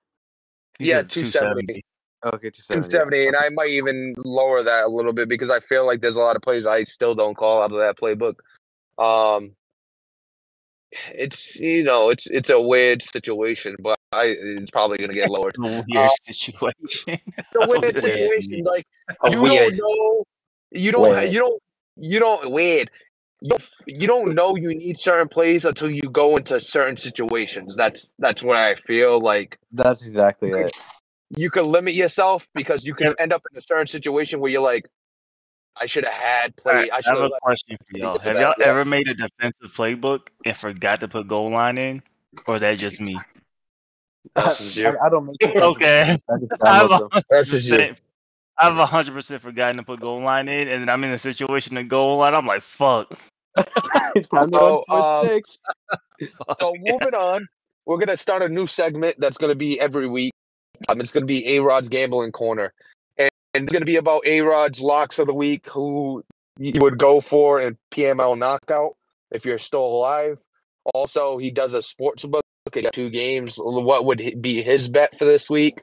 [0.78, 1.84] He Yeah, said 270.
[2.24, 2.88] Okay, two Two seventy.
[2.90, 6.16] seventy, and I might even lower that a little bit because I feel like there's
[6.16, 8.34] a lot of plays I still don't call out of that playbook.
[8.98, 9.52] Um,
[11.14, 15.56] it's you know it's it's a weird situation, but I it's probably gonna get lowered.
[15.58, 16.72] Weird Uh, situation.
[17.06, 17.98] It's weird weird.
[17.98, 18.84] situation, like
[19.22, 19.76] A you weird.
[19.76, 20.24] don't know,
[20.72, 21.32] you don't, Weird.
[21.32, 21.62] you don't,
[21.96, 22.90] you don't weird.
[23.42, 27.76] You don't, you don't know you need certain plays until you go into certain situations.
[27.76, 29.58] That's that's what I feel like.
[29.72, 30.72] That's exactly Like, it.
[31.36, 34.62] you can limit yourself because you can end up in a certain situation where you're
[34.62, 34.86] like,
[35.78, 36.72] I should have had play.
[36.72, 38.18] Alright, I I should have a question for y'all.
[38.18, 38.66] Have y'all yeah.
[38.66, 42.02] ever made a defensive playbook and forgot to put goal line in,
[42.46, 43.16] or is that just me?
[44.34, 44.88] That's just you.
[44.88, 45.62] I, I don't make it.
[45.62, 47.22] Okay, I just I'm download them.
[47.30, 47.78] That's just you.
[47.78, 48.00] percent-
[48.58, 51.18] I've a hundred percent forgotten to put goal line in, and then I'm in a
[51.18, 52.34] situation to goal line.
[52.34, 53.10] I'm like, fuck.
[53.56, 55.58] Time to Oh, run um, six.
[56.58, 57.46] So moving on,
[57.84, 60.32] we're gonna start a new segment that's gonna be every week.
[60.88, 62.72] Um, it's gonna be A Rod's gambling corner,
[63.64, 66.24] it's gonna be about A Rod's locks of the week, who
[66.58, 68.96] you would go for in PML knockout
[69.30, 70.38] if you're still alive.
[70.94, 72.42] Also, he does a sports book.
[72.92, 73.58] Two games.
[73.58, 75.80] What would be his bet for this week?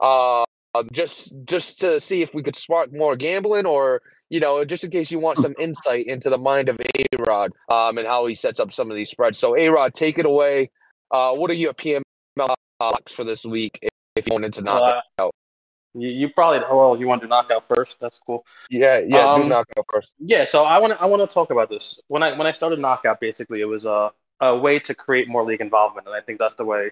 [0.00, 4.64] Uh, um, just just to see if we could spark more gambling, or you know,
[4.64, 8.06] just in case you want some insight into the mind of A Rod um, and
[8.06, 9.38] how he sets up some of these spreads.
[9.38, 10.70] So, A Rod, take it away.
[11.10, 12.02] Uh, what are your PML
[12.80, 13.78] locks for this week
[14.16, 15.02] if, you want into Well, knockout?
[15.20, 15.41] uh,
[15.94, 18.00] you, you probably oh, well you want to do knockout first.
[18.00, 18.44] That's cool.
[18.70, 20.12] yeah, yeah, do um, knockout first.
[20.18, 22.00] Yeah, so I want to I want to talk about this.
[22.08, 25.44] When I when I started knockout, basically it was a a way to create more
[25.44, 26.90] league involvement, and I think that's the way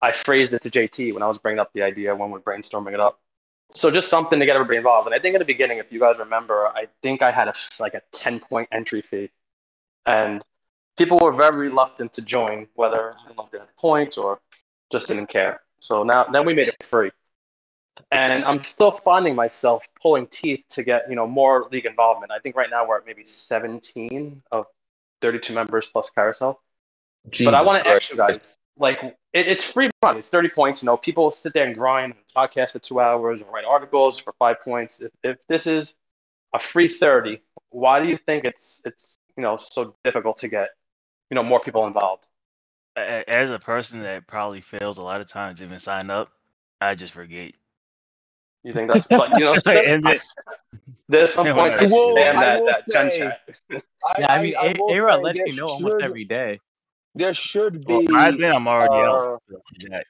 [0.00, 2.94] I phrased it to JT when I was bringing up the idea when we're brainstorming
[2.94, 3.20] it up.
[3.74, 5.06] So just something to get everybody involved.
[5.06, 7.54] And I think in the beginning, if you guys remember, I think I had a
[7.78, 9.30] like a ten point entry fee,
[10.06, 10.42] and
[10.96, 14.40] people were very reluctant to join, whether I don't know if they had points or
[14.90, 15.60] just didn't care.
[15.80, 17.10] So now then we made it free
[18.10, 22.32] and I'm still finding myself pulling teeth to get you know more league involvement.
[22.32, 24.66] I think right now we're at maybe 17 of
[25.20, 26.60] 32 members plus carousel.
[27.44, 29.16] but I want to ask you guys, like, it,
[29.48, 30.20] it's free money.
[30.20, 30.82] It's 30 points.
[30.82, 34.32] You know, people sit there and grind, podcast for two hours, or write articles for
[34.38, 35.02] five points.
[35.02, 35.98] If, if this is
[36.54, 40.70] a free 30, why do you think it's it's you know so difficult to get
[41.30, 42.26] you know more people involved?
[42.96, 46.30] As a person that probably fails a lot of times even sign up,
[46.80, 47.52] I just forget.
[48.68, 50.12] You think that's but you know And then-
[51.08, 53.40] there's some Yeah, points I I will- spam I that will that gen say- chat.
[54.18, 56.60] Yeah, I mean, A- will A-Rod lets you know almost every day.
[57.14, 57.94] There should be.
[57.94, 59.42] Well, by then I'm already uh, out.
[59.78, 60.00] Yeah.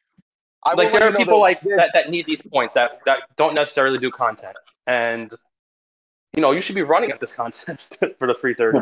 [0.65, 3.55] I like there are people there's- like that, that need these points that, that don't
[3.55, 4.57] necessarily do content
[4.89, 5.33] and
[6.35, 8.81] you know you should be running at this contest for the free 30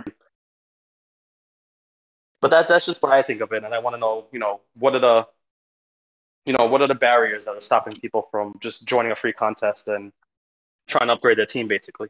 [2.41, 4.39] but that that's just what i think of it and i want to know you
[4.39, 5.27] know what are the
[6.47, 9.35] you know what are the barriers that are stopping people from just joining a free
[9.35, 10.13] contest and
[10.89, 12.09] trying to upgrade their team basically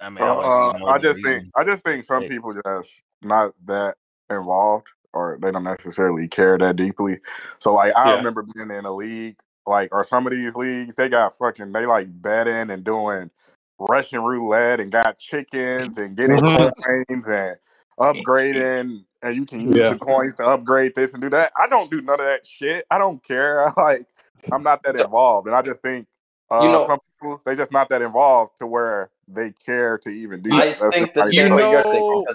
[0.00, 1.52] I mean, I, Uh, don't know I just think reason.
[1.56, 3.96] I just think some people just not that
[4.30, 7.18] involved or they don't necessarily care that deeply.
[7.60, 8.14] So like I Yeah.
[8.14, 11.86] remember being in a league, like or some of these leagues, they got fucking they
[11.86, 13.30] like betting and doing
[13.78, 16.72] Russian roulette and got chickens and getting Mhm.
[16.76, 17.56] coins and
[18.00, 19.88] upgrading and you can use Yeah.
[19.90, 21.52] the coins to upgrade this and do that.
[21.58, 22.84] I don't do none of that shit.
[22.90, 23.66] I don't care.
[23.68, 24.06] I like
[24.50, 25.46] I'm not that involved.
[25.46, 26.06] And I just think
[26.50, 30.10] uh, You know- some people they just not that involved to where they care to
[30.10, 30.80] even do i that.
[30.80, 32.26] That's think just You same you're know-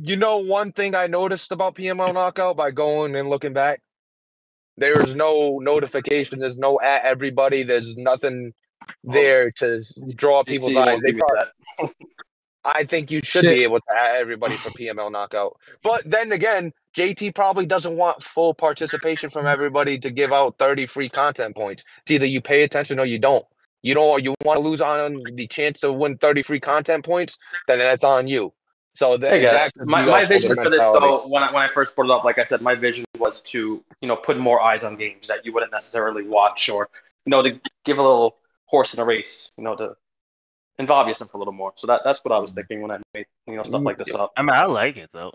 [0.00, 3.82] You know one thing I noticed about PML knockout by going and looking back?
[4.76, 8.54] There's no notification, there's no at everybody, there's nothing
[9.04, 9.82] there to
[10.16, 11.00] draw people's eyes.
[11.02, 11.38] They probably,
[11.78, 11.90] that.
[12.64, 13.56] I think you should Shit.
[13.56, 15.58] be able to add everybody for PML knockout.
[15.82, 20.86] But then again, JT probably doesn't want full participation from everybody to give out 30
[20.86, 21.84] free content points.
[22.02, 23.44] It's either you pay attention or you don't.
[23.82, 27.38] You don't you want to lose on the chance to win 30 free content points,
[27.66, 28.52] then that's on you.
[28.94, 31.68] So that, Hey guys, that my, my vision for this though, when I when I
[31.68, 34.60] first brought it up, like I said, my vision was to you know put more
[34.60, 36.90] eyes on games that you wouldn't necessarily watch, or
[37.24, 39.94] you know to give a little horse in a race, you know to
[40.80, 41.72] involve yourself a little more.
[41.76, 42.56] So that that's what I was mm.
[42.56, 44.32] thinking when I made you know stuff like this up.
[44.36, 45.32] I mean, I like it though.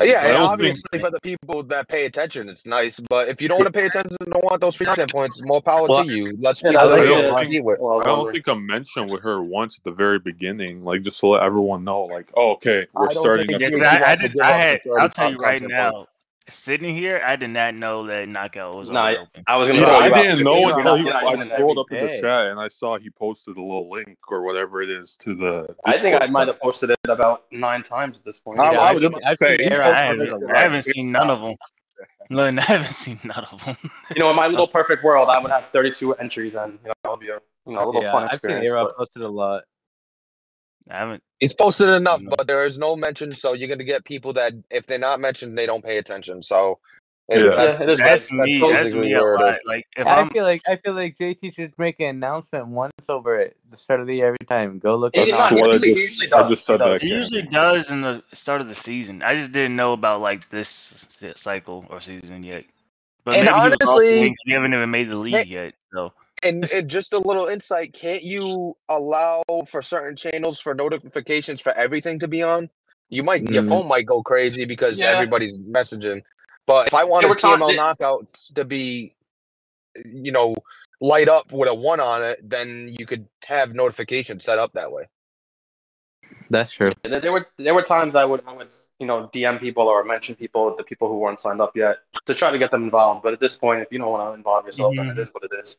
[0.00, 3.00] Uh, yeah, and obviously think- for the people that pay attention, it's nice.
[3.10, 5.42] But if you don't want to pay attention and don't want those free content points,
[5.42, 6.36] more power Well, to you.
[6.38, 7.18] Let's yeah, be I like real.
[7.18, 7.28] it.
[7.30, 7.80] compete with.
[7.80, 11.18] Well, I don't think I mentioned with her once at the very beginning, like just
[11.20, 13.48] to let everyone know, like, oh, okay, we're I starting.
[13.48, 14.80] think a Yeah, you- 'cause I, I, wants to did, give I up had.
[14.84, 16.06] the 30 I'll tell you right content now.
[16.50, 19.44] Sitting here, I did not know that knockout was Nah, open.
[19.46, 20.44] I was gonna Yeah, I didn't too.
[20.44, 22.68] know You're until you're I using it scrolled every up in the chat and I
[22.68, 25.74] saw he posted a little link or whatever it is to the.
[25.84, 28.60] I think I might have posted it about nine times at this point.
[28.60, 30.52] I, Yeah, I I was I've say, seen he Aaron I posted haven't, this I
[30.52, 31.54] like haven't seen none of them.
[32.32, 33.76] Look, I haven't seen none of them.
[34.14, 36.94] You know, in my little perfect world, I would have 32 entries, and you know,
[37.02, 38.72] that would be a you know, a little yeah, fun I've seen experience.
[38.72, 39.64] A-Rod but- posted a lot.
[40.90, 41.22] I haven't.
[41.40, 44.86] It's posted enough, but there is no mention, so you're gonna get people that if
[44.86, 46.42] they're not mentioned, they don't pay attention.
[46.42, 46.78] So
[47.30, 47.36] Yeah.
[47.36, 48.36] it- Yeah, that's, it is That's bad.
[48.38, 48.60] me.
[48.60, 49.58] That's That's me a lot.
[49.64, 52.92] Like if I I'm, feel like I feel like JT should make an announcement once
[53.08, 54.78] over at the start of the year every time.
[54.80, 55.38] Go look He- at he's it.
[55.38, 56.50] not- That's what I usually- just- I does.
[56.50, 56.98] just said He does.
[57.00, 57.06] that.
[57.06, 59.22] It usually does in the start of the season.
[59.22, 62.64] I just didn't know about like this cycle or season yet.
[63.24, 65.74] But And maybe he was also honestly- we haven't even made the league yet.
[65.94, 67.92] So and, and just a little insight.
[67.92, 72.70] Can't you allow for certain channels for notifications for everything to be on?
[73.08, 73.68] You might your Mm.
[73.68, 75.06] phone might go crazy because Yeah.
[75.08, 76.22] everybody's messaging.
[76.66, 79.14] But if I wanted were talking- TML they- knockout to be,
[80.04, 80.54] you know,
[81.00, 84.92] light up with a one on it, then you could have notifications set up that
[84.92, 85.08] way.
[86.48, 86.92] That's true.
[87.02, 90.02] There there were there were times I would I would you know DM people or
[90.04, 93.22] mention people the people who weren't signed up yet to try to get them involved.
[93.22, 95.44] But at this point, if you don't want to involve yourself, then it is what
[95.44, 95.78] it is.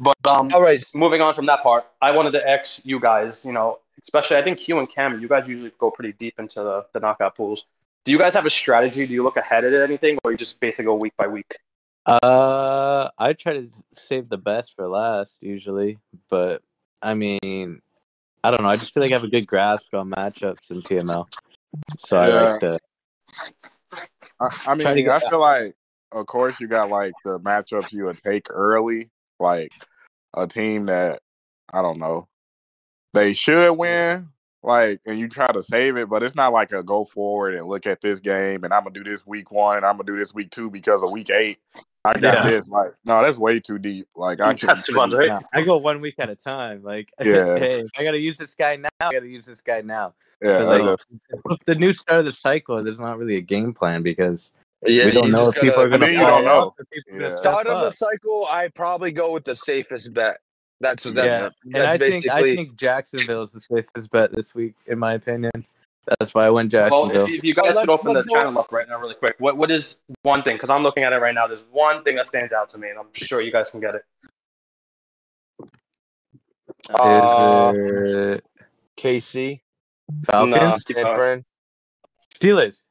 [0.00, 3.44] But um, All right, moving on from that part, I wanted to ask you guys.
[3.44, 6.62] You know, especially I think Q and Cam, you guys usually go pretty deep into
[6.62, 7.66] the, the knockout pools.
[8.06, 9.06] Do you guys have a strategy?
[9.06, 11.54] Do you look ahead at anything, or you just basically go week by week?
[12.06, 15.98] Uh, I try to save the best for last usually,
[16.30, 16.62] but
[17.02, 17.82] I mean,
[18.42, 18.70] I don't know.
[18.70, 21.26] I just feel like I have a good grasp on matchups in TML,
[21.98, 22.78] so I like to.
[24.40, 25.28] I, I Try to mean, I that.
[25.28, 25.74] feel like,
[26.12, 29.72] of course, you got like the matchups you would take early, like
[30.34, 31.20] a team that
[31.72, 32.28] I don't know,
[33.14, 34.28] they should win,
[34.62, 37.66] like, and you try to save it, but it's not like a go forward and
[37.66, 40.18] look at this game and I'm gonna do this week one and I'm gonna do
[40.18, 41.58] this week two because of week eight.
[42.04, 42.50] I got Yeah.
[42.50, 42.68] this.
[42.68, 44.08] Like, no, that's way too deep.
[44.16, 44.66] Like, I mm, can.
[44.68, 45.42] That's too much, right?
[45.52, 46.82] I go one week at a time.
[46.82, 47.58] Like, Yeah.
[47.58, 48.88] hey, I gotta use this guy now.
[49.00, 50.14] I gotta use this guy now.
[50.42, 54.02] Yeah, like, that's- the new start of the cycle, there's not really a game plan
[54.02, 54.50] because
[54.86, 56.06] yeah, we don't know if people are gotta- gonna.
[56.06, 56.68] I mean, you don't know.
[56.68, 57.36] up, if people are gonna Yeah.
[57.36, 60.38] Start of the cycle, I probably go with the safest bet.
[60.80, 64.32] That's that's yeah, and that's I think basically I think Jacksonville is the safest bet
[64.34, 65.52] this week, in my opinion.
[66.18, 67.24] That's why I went Well, Jacksonville.
[67.24, 69.36] if you, if you guys let's- could open the channel up right now, really quick,
[69.38, 70.56] what what is one thing?
[70.56, 71.46] Because I'm looking at it right now.
[71.46, 73.94] There's one thing that stands out to me, and I'm sure you guys can get
[73.96, 74.02] it.
[76.94, 78.40] uh, is
[78.96, 79.60] KC
[80.24, 80.56] Falcons,
[80.90, 81.00] Nah.
[81.08, 81.44] and friend.
[82.34, 82.84] Steelers?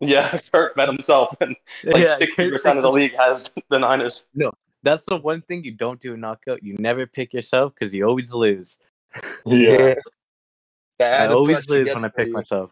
[0.00, 4.28] Yeah, Kirk bet himself, and like Yeah, sixty percent of the league has the Niners.
[4.34, 4.50] No,
[4.82, 6.62] that's the one thing you don't do in knockout.
[6.62, 8.76] You never pick yourself because you always lose.
[9.46, 9.94] Yeah.
[10.98, 12.34] The I always lose when I pick you.
[12.34, 12.70] myself.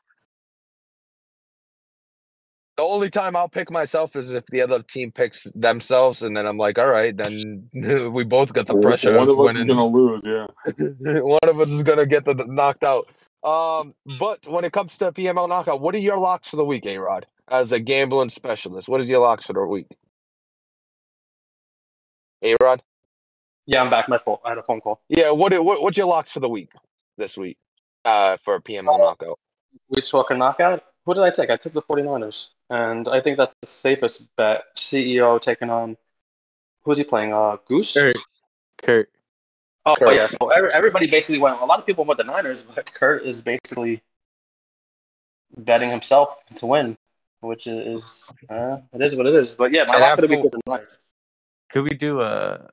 [2.76, 6.46] The only time I'll pick myself is if the other team picks themselves, and then
[6.46, 9.64] I'm like, all right, then we both got the pressure One of of us is
[9.64, 10.22] gonna lose.
[10.24, 11.20] Yeah.
[11.22, 13.08] One of us is gonna get the knocked out.
[13.42, 16.86] Um, but when it comes to PML knockout, what are your locks for the week,
[16.86, 17.26] A Rod?
[17.48, 19.86] As a gambling specialist, what is your locks for the week?
[22.42, 22.82] A Rod?
[23.66, 24.08] Yeah, I'm back.
[24.08, 24.40] My fault.
[24.44, 25.00] I had a phone call.
[25.08, 26.72] Yeah, what, what what's your locks for the week
[27.16, 27.58] this week?
[28.04, 29.38] Uh for PML knockout.
[29.88, 30.82] We spoke a knockout.
[31.04, 31.50] Who did I take?
[31.50, 34.64] I took the 49ers, and I think that's the safest bet.
[34.76, 35.96] CEO taking on
[36.82, 37.32] who's he playing?
[37.32, 37.94] Uh, Goose.
[37.94, 38.16] Kurt.
[38.82, 39.10] Kurt.
[39.88, 40.14] Oh Kurt.
[40.14, 40.28] yeah.
[40.28, 41.60] So every, everybody basically went.
[41.60, 44.02] A lot of people went the Niners, but Kurt is basically
[45.56, 46.98] betting himself to win,
[47.40, 49.54] which is uh, it is what it is.
[49.54, 50.98] But yeah, my And lock for the week was the Niners.
[51.70, 52.68] Could we do a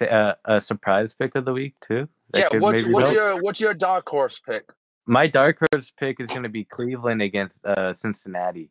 [0.00, 2.08] a, a surprise pick of the week too?
[2.32, 3.14] That yeah, what, what's help?
[3.14, 4.72] your what's your dark horse pick?
[5.06, 8.70] My dark horse pick is going to be Cleveland against uh, Cincinnati.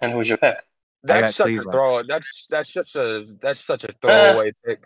[0.00, 0.56] And who's your pick?
[1.02, 1.68] That's such Cleveland.
[1.68, 2.02] a throw.
[2.02, 4.82] That's that's just a that's such a throwaway pick.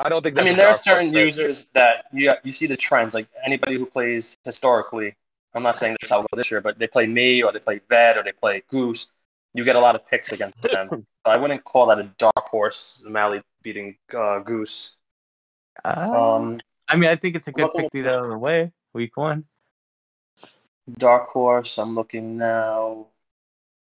[0.00, 0.38] I don't think.
[0.38, 1.26] I mean, there are certain pick.
[1.26, 3.14] users that you you see the trends.
[3.14, 5.14] Like anybody who plays historically,
[5.54, 7.80] I'm not saying this how well this year, but they play me or they play
[7.88, 9.12] Ved or they play Goose.
[9.54, 10.88] You get a lot of picks against them.
[10.90, 13.04] so I wouldn't call that a dark horse.
[13.08, 14.98] Mally beating uh, Goose.
[15.84, 18.38] Uh, Um, I mean, I think it's a good pick to get out of the
[18.38, 18.72] way.
[18.94, 19.44] Week one.
[20.98, 21.78] dark horse.
[21.78, 23.06] I'm looking now.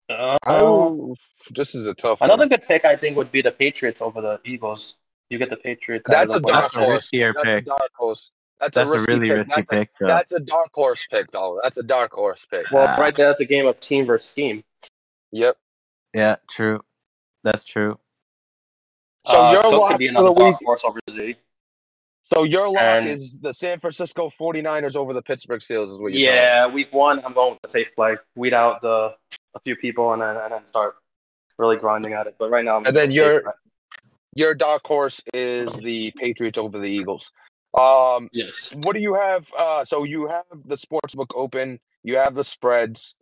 [0.10, 1.16] Uh, Oh,
[1.51, 2.22] this is a tough.
[2.22, 2.49] another one.
[2.49, 5.01] good pick I think would be the Patriots over the Eagles.
[5.30, 6.08] You get the Patriots.
[6.10, 6.54] That's a of the way.
[6.54, 7.10] dark horse.
[7.12, 8.32] riskier That's a dark horse.
[8.60, 9.38] That's, That's a, a really pick.
[9.38, 9.90] risky That's, pick.
[10.02, 11.60] A, that's a dark horse pick, though.
[11.62, 12.72] That's a dark horse pick.
[12.72, 12.96] Well, Ah.
[12.96, 14.64] right there, that's a game of team versus scheme.
[15.34, 15.58] Yep.
[16.14, 16.80] Yeah, true.
[17.44, 18.00] That's true.
[19.28, 20.56] So Uh, your Cook lock for the week.
[20.64, 21.36] horse over Z.
[22.24, 25.92] So your lock And- is the San Francisco 49ers over the Pittsburgh Steelers.
[25.92, 26.36] Is what you're telling me.
[26.36, 28.16] Yeah, week one, I'm going with the safe play.
[28.36, 29.16] Weed out the
[29.56, 30.96] a few people and then and then start
[31.58, 32.36] really grinding at it.
[32.40, 33.54] But right now, I'm And then safe you're- bet.
[34.36, 37.32] Your dark horse is the Patriots over the Eagles.
[37.78, 38.74] Um, yes.
[38.76, 39.50] what do you have?
[39.58, 41.80] Uh, so you have the sports book open.
[42.04, 43.16] You have the spreads.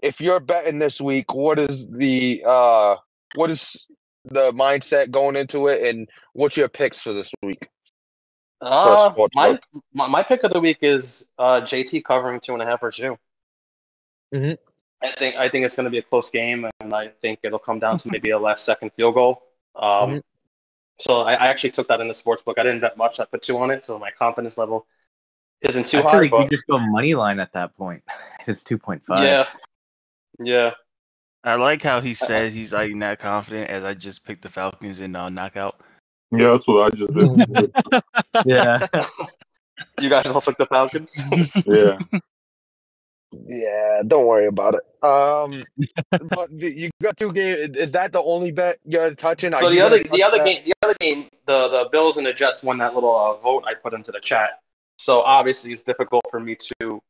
[0.00, 2.96] If you're betting this week, what is the uh,
[3.34, 3.86] what is
[4.24, 7.68] the mindset going into it, and what's your picks for this week?
[8.60, 9.58] Uh, my,
[9.94, 13.04] my my pick of the week is uh, JT covering two and a half versus
[13.04, 13.18] you.
[14.34, 14.58] Mhm.
[15.02, 17.58] I think I think it's going to be a close game, and I think it'll
[17.58, 19.42] come down to maybe a last second field goal.
[19.74, 20.22] Um, Mhm.
[20.98, 22.58] So I, I actually took that in the sports book.
[22.58, 23.20] I didn't bet much.
[23.20, 24.86] I put two on it, so my confidence level
[25.62, 26.18] isn't too I feel high.
[26.18, 28.02] like you just go money line at that point.
[28.48, 29.24] It's two point five.
[29.24, 29.46] yeah,
[30.38, 30.70] yeah.
[31.42, 35.00] I like how he said he's like not confident as I just picked the Falcons
[35.00, 35.80] in uh, knockout.
[36.30, 37.72] Yeah, that's what I just did.
[38.46, 38.86] yeah.
[40.00, 41.12] You guys all took the Falcons.
[41.66, 41.98] yeah.
[43.46, 44.80] Yeah, don't worry about it.
[45.04, 45.62] Um,
[46.30, 47.76] but the, you got two games.
[47.76, 49.54] Is that the only bet you're touching?
[49.54, 50.46] Are So you the other the other that?
[50.46, 53.64] game the other game the the Bills and the Jets won that little uh, vote
[53.66, 54.60] I put into the chat.
[54.98, 57.00] So obviously it's difficult for me to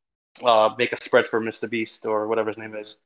[0.45, 1.71] uh, make a spread for Mr.
[1.71, 3.01] Beast or whatever his name is.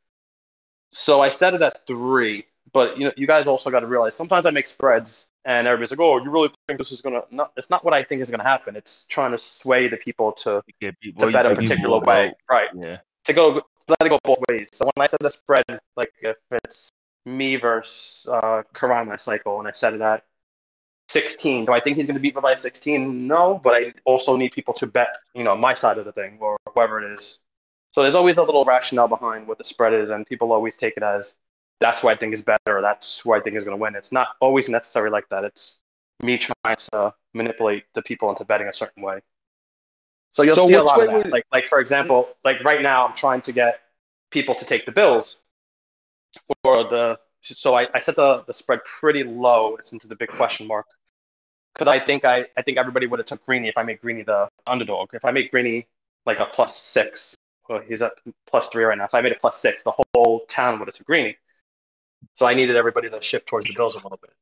[0.90, 2.46] So I set it at three.
[2.72, 5.90] But you know you guys also got to realize sometimes I make spreads and everybody's
[5.90, 7.22] like, oh, you really think this is gonna?
[7.30, 8.76] No, it's not what I think is gonna happen.
[8.76, 12.68] It's trying to sway the people to Get people, to bet a particular way, right?
[12.74, 12.98] Yeah.
[13.24, 14.68] To go let it go both ways.
[14.72, 15.64] So when I said the spread,
[15.96, 16.90] like if it's
[17.26, 20.24] me versus uh, Karan my cycle, and I said it at
[21.08, 23.26] 16, do I think he's going to beat me by 16?
[23.26, 26.38] No, but I also need people to bet, you know, my side of the thing
[26.40, 27.40] or whoever it is.
[27.92, 30.96] So there's always a little rationale behind what the spread is, and people always take
[30.96, 31.36] it as
[31.80, 33.96] that's who I think is better, or that's who I think is going to win.
[33.96, 35.44] It's not always necessary like that.
[35.44, 35.82] It's
[36.22, 39.20] me trying to manipulate the people into betting a certain way.
[40.32, 41.16] So you'll So see a lot of that.
[41.16, 43.80] would- Like, like for example, like right now, I'm trying to get
[44.30, 45.40] people to take the Bills,
[46.64, 49.76] or the so I, I set the, the spread pretty low.
[49.76, 50.86] It's into the big question mark.
[51.74, 54.22] Because I think I, I think everybody would have took Greeny if I made Greeny
[54.22, 55.14] the underdog.
[55.14, 55.86] If I make Greeny
[56.26, 57.34] like a plus six,
[57.68, 58.12] well, he's at
[58.46, 59.04] plus three right now.
[59.04, 61.36] If I made it plus six, the whole town would have took Greeny.
[62.34, 64.32] So I needed everybody to shift towards the Bills a little bit.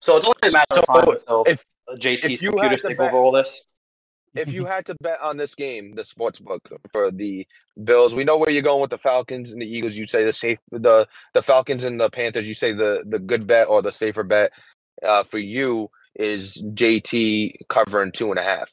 [0.00, 1.64] So it's only a matter of So time until if-
[1.98, 3.66] JT's if you had computers take bet- over all this.
[4.34, 7.46] If you had to bet on this game, the sports book for the
[7.82, 9.96] Bills, we know where you're going with the Falcons and the Eagles.
[9.96, 12.48] You say the safe, the the Falcons and the Panthers.
[12.48, 14.52] You say the the good bet or the safer bet
[15.02, 18.72] uh, for you is JT covering two and a half.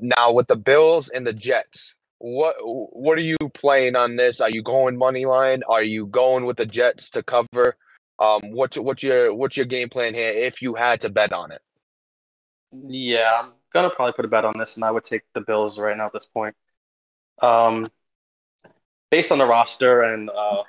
[0.00, 4.40] Now with the Bills and the Jets, what what are you playing on this?
[4.40, 5.62] Are you going money line?
[5.68, 7.76] Are you going with the Jets to cover?
[8.18, 11.52] Um, what's what's your what's your game plan here if you had to bet on
[11.52, 11.62] it?
[12.72, 15.78] Yeah, I'm gonna probably put a bet on this, and I would take the Bills
[15.78, 16.54] right now at this point.
[17.42, 17.90] Um,
[19.10, 20.62] based on the roster, and uh,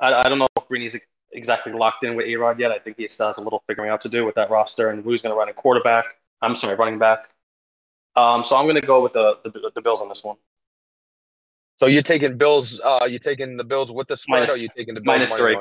[0.00, 0.98] I, I don't know if Greeny's
[1.30, 2.72] exactly locked in with A Rod yet.
[2.72, 5.04] I think he still has a little figuring out to do with that roster and
[5.04, 6.06] who's gonna run a quarterback.
[6.40, 7.28] I'm sorry, running back.
[8.16, 10.36] Um, so I'm gonna go with the the, the Bills on this one.
[11.80, 12.80] So you're taking Bills.
[12.82, 15.32] Uh, you're taking the Bills with the spread, Minus- or you taking the Bills minus
[15.34, 15.56] three.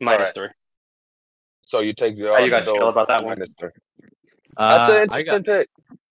[0.00, 0.34] Minus Alright.
[0.34, 0.48] three.
[1.64, 3.42] So you take uh, How you the guys feel about that one?
[3.58, 3.70] three.
[4.56, 5.44] That's Uh, an I interesting got.
[5.44, 5.68] pick.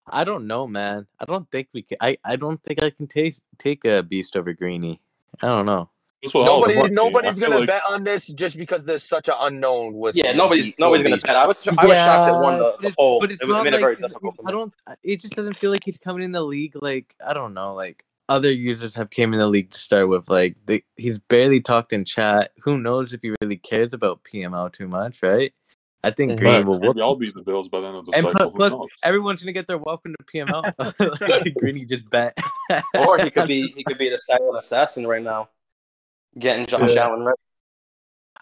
[0.08, 1.08] I don't know, man.
[1.20, 1.98] I don't think we can.
[2.02, 5.00] I, I don't think I can take take a beast over Greeny.
[5.42, 5.89] I don't know.
[6.24, 6.94] That's I Nobody, thinking.
[6.94, 10.16] nobody's gonna like- bet on this just because there's such an unknown with.
[10.16, 11.36] Yeah, nobody's nobody's gonna bet.
[11.36, 13.20] I was I was shocked at one the, but the it's- poll.
[13.22, 14.74] But it's it not made it very like difficult I don't.
[15.04, 16.76] It just doesn't feel like he's coming in the league.
[16.82, 17.74] Like I don't know.
[17.74, 20.30] Like other users have came in the league to start with.
[20.30, 22.52] Like they, he's barely talked in chat.
[22.62, 25.54] Who knows if he really cares about PML too much, right?
[26.04, 26.38] I think Mhm.
[26.39, 26.95] Green will whoop.
[26.95, 28.52] Maybe I'll beat the Bills by the end of the And cycle.
[28.52, 28.74] plus,
[29.04, 30.64] everyone's gonna get their welcome to PML.
[31.43, 32.36] like Greeny just bet.
[32.97, 35.49] Or he could be he could be the silent assassin right now,
[36.39, 37.04] getting Josh Yeah.
[37.06, 37.38] Allen ready.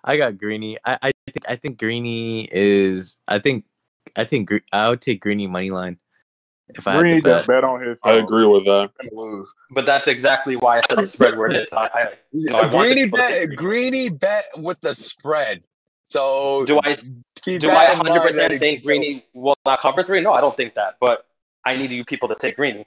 [0.05, 0.77] I got Greeny.
[0.85, 3.17] I, I think I think Greeny is.
[3.27, 3.65] I think
[4.15, 5.97] I think Gre- I would take Greeny money line
[6.69, 7.47] if I had Green to bet.
[7.47, 7.97] bet on his.
[8.03, 8.91] I agree with that.
[9.71, 11.67] But that's exactly why I said the spread where it is.
[11.73, 13.57] I, I, know, I Greeny people to take bet.
[13.57, 13.89] Greeny.
[13.99, 15.63] Greeny bet with the spread.
[16.09, 16.95] So do I
[17.45, 20.21] do I 100 percent think Greeny will not cover three?
[20.21, 20.95] No, I don't think that.
[20.99, 21.25] But
[21.65, 22.85] I need you people to take Greeny.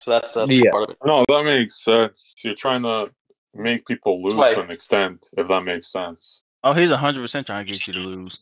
[0.00, 0.70] So that's uh, Yeah.
[0.70, 0.98] part of it.
[1.04, 2.32] No, that makes sense.
[2.42, 3.10] You're trying to
[3.54, 4.54] make people lose Right.
[4.54, 6.42] to an extent, if that makes sense.
[6.62, 8.38] Oh, he's hundred percent trying to get you to lose.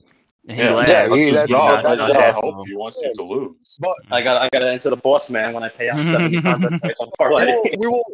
[0.47, 0.89] And he Yeah, laughs.
[0.91, 1.71] Yeah, he- That's his that's- job.
[1.85, 2.67] that's That's his job.
[2.67, 3.77] He wants you to lose.
[3.81, 6.37] But I got I got to enter the boss man when I pay out 70
[6.47, 6.81] on
[7.19, 7.47] parlay.
[7.47, 8.05] we will we will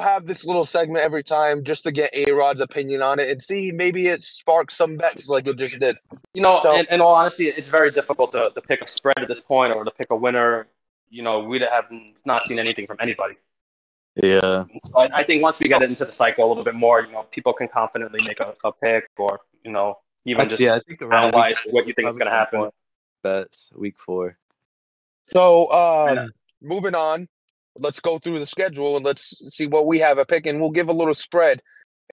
[0.00, 3.42] have this little segment every time just to get A Rod's opinion on it and
[3.42, 5.96] see maybe it sparks some bets like it just did.
[6.34, 9.18] You know, So- in, in all honesty, it's very difficult to, to pick a spread
[9.18, 10.68] at this point or to pick a winner.
[11.10, 11.86] You know, we have
[12.24, 13.34] not seen anything from anybody.
[14.22, 14.64] Yeah.
[14.92, 17.22] But I think once we get into the cycle a little bit more, you know,
[17.30, 21.02] people can confidently make a, a pick or, you know, even just yeah, I think
[21.02, 22.60] around week analyze four, what you think is going to happen.
[22.60, 22.72] more
[23.22, 24.36] Bets week four.
[25.32, 26.26] So, um, Yeah.
[26.60, 27.28] moving on,
[27.78, 30.70] let's go through the schedule and let's see what we have a pick, and we'll
[30.70, 31.62] give a little spread.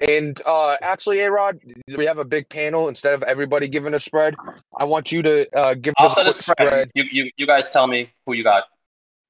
[0.02, 1.60] And uh, actually, A Rod,
[1.98, 4.36] we have a big panel instead of everybody giving a spread.
[4.78, 6.58] I want you to uh, give I'll us a spread.
[6.58, 8.64] spread, You, you, you guys tell me who you got.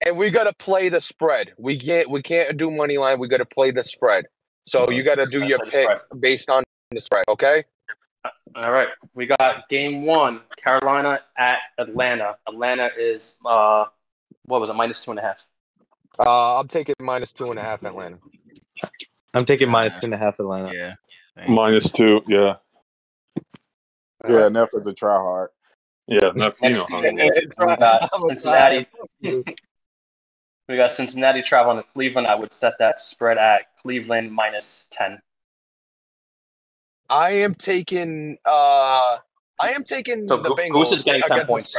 [0.05, 1.53] and we gotta play the spread.
[1.57, 3.17] We can't we can't do money line.
[3.19, 4.25] We gotta play the spread.
[4.67, 7.25] So you gotta do your pick based on the spread.
[7.27, 7.63] Okay.
[8.55, 8.89] All right.
[9.15, 12.35] We got game one, Carolina at Atlanta.
[12.47, 13.85] Atlanta is, uh,
[14.43, 15.41] what was it, minus two and a half.
[16.19, 18.17] Uh, I'm taking minus two and a half Atlanta.
[19.33, 20.73] I'm taking two and a half Atlanta.
[20.73, 21.45] Yeah.
[21.47, 22.21] Minus two.
[22.27, 22.55] Yeah.
[24.27, 25.49] Yeah, Neff is a try hard.
[26.07, 26.31] Yeah.
[26.35, 27.47] Neff, you know Next how game, it is.
[27.57, 28.87] we got Cincinnati.
[29.21, 32.27] we got Cincinnati traveling to Cleveland.
[32.27, 35.21] I would set that spread at Cleveland minus 10.
[37.09, 38.37] I am taking.
[38.45, 39.17] Uh,
[39.57, 41.77] I am taking So the Go- Bengals Goose is getting 10 against the points.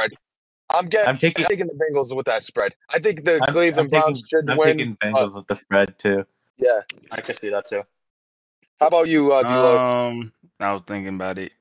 [0.71, 0.83] Spread.
[0.83, 1.09] I'm getting.
[1.09, 1.45] I'm taking.
[1.45, 2.75] I'm taking the Bengals with that spread.
[2.89, 4.49] I think the I'm, I'm Cleveland taking, Browns should win.
[4.49, 4.77] I'm win.
[4.77, 6.25] taking uh, Bengals with the spread too.
[6.57, 6.81] yeah.
[7.11, 7.83] I can see that too.
[8.79, 9.77] How about you, uh, D'Lo?
[9.77, 11.51] Um, I was thinking about it.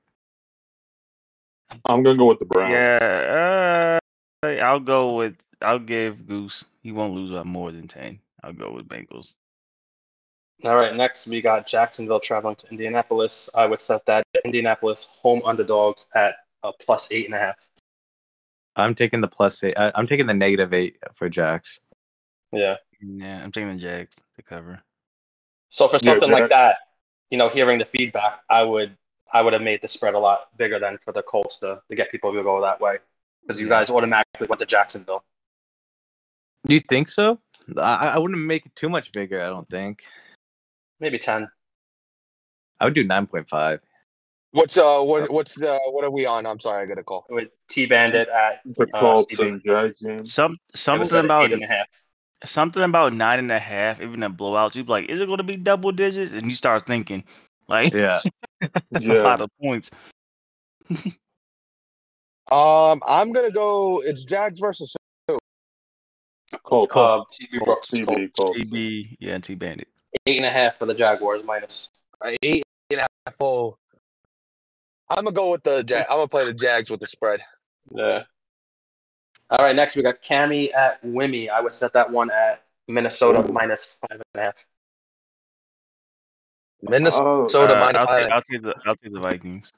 [1.85, 2.73] I'm gonna go with the Browns.
[2.73, 4.01] Yeah,
[4.43, 5.37] uh, I'll go with.
[5.63, 6.65] I'll give Goose.
[6.83, 8.19] He won't lose by more than ten.
[8.43, 9.35] I'll go with Bengals.
[10.65, 13.49] All right, next we got Jacksonville traveling to Indianapolis.
[13.57, 17.57] I would set that Indianapolis home underdogs at a plus eight and a half.
[18.77, 19.75] I'm taking the plus eight.
[19.77, 21.81] I, I'm taking the negative eight for Jacks.
[22.53, 22.77] Yeah.
[23.01, 24.81] Yeah, I'm taking the Jags to cover.
[25.68, 26.77] So for Yeah, something Jack- like that,
[27.31, 28.97] you know, hearing the feedback, I would
[29.33, 31.95] I would have made the spread a lot bigger than for the Colts to, to
[31.95, 32.99] get people to go that way.
[33.43, 33.79] Because you Yeah.
[33.81, 35.25] guys automatically went to Jacksonville.
[36.66, 37.39] Do you think so?
[37.77, 39.41] I, I wouldn't make it too much bigger.
[39.41, 40.03] I don't think.
[40.99, 41.49] Maybe ten.
[42.81, 43.81] I would do nine point five.
[44.53, 46.44] What's uh what what's uh what are we on?
[46.44, 47.24] I'm sorry, I got a call.
[47.30, 49.48] With T bandit at The Uh, Colts Stevie.
[49.48, 50.26] and Jags game.
[50.26, 51.86] Some something about eight and a half.
[52.44, 54.74] something about nine and a half, even in blowouts.
[54.74, 56.32] you'd be like, is it going to be double digits?
[56.32, 57.22] And you start thinking,
[57.68, 58.18] like, Yeah.
[58.61, 59.22] that's a Yeah.
[59.22, 59.90] lot of points.
[62.51, 64.01] Um, I'm gonna go.
[64.03, 64.96] It's Jags versus.
[66.64, 66.92] Colts.
[66.96, 67.88] Uh, TB Brooks.
[67.90, 68.32] CB, Colts.
[68.36, 68.59] Colts.
[68.59, 69.86] TB, yeah, T Bandit.
[70.26, 71.88] Eight and a half for the Jaguars minus.
[72.24, 73.78] uh, Eight and a half full.
[75.11, 76.07] I'm gonna go with the Jag.
[76.09, 77.41] I'm gonna play the Jags with the spread.
[77.93, 78.23] Yeah.
[79.51, 81.51] All right, next we got Cami at Wimmy.
[81.51, 84.67] I would set that one at Minnesota minus five and a half.
[86.83, 88.23] Minnesota Oh, Soda Uh, minus I'll, five.
[88.23, 89.73] take, I'll take the I'll take the Vikings.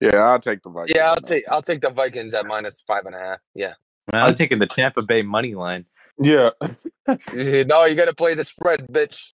[0.00, 0.92] Yeah, I'll take the Vikings.
[0.94, 3.38] Yeah, I'll take I'll take the Vikings at minus five and a half.
[3.54, 3.72] Yeah.
[4.12, 5.86] I'm taking the Tampa Bay money line.
[6.18, 6.50] Yeah.
[7.06, 9.32] no, you gotta play the spread, bitch.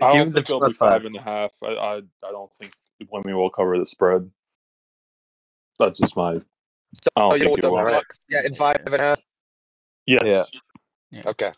[0.00, 1.52] I Give don't me think the it'll be plus five and a half.
[1.62, 2.72] I, I, I don't think
[3.10, 4.30] women will cover the spread.
[5.78, 6.34] That's just my.
[6.34, 6.42] So
[7.16, 7.84] I don't you know think what it the will.
[7.84, 9.20] Bucks getting five and a half.
[10.06, 10.50] Yes.
[11.10, 11.22] Yeah.
[11.26, 11.52] Okay.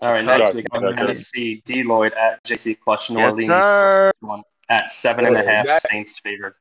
[0.00, 0.96] All right, Got next it, we got got it.
[0.96, 4.12] Tennessee D Lloyd at JC Clutch New Yes, Orleans sir.
[4.20, 5.66] plus at seven and a Oh, half.
[5.66, 6.54] that- Saints favored.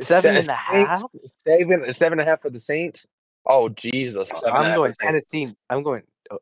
[0.00, 3.06] Seven Se- and a Saints- Seven seven and a half for the Saints.
[3.46, 4.28] Oh Jesus.
[4.36, 4.92] Seven and a I'm going.
[5.00, 5.54] Tennessee.
[5.68, 6.02] I'm going.
[6.30, 6.38] oh,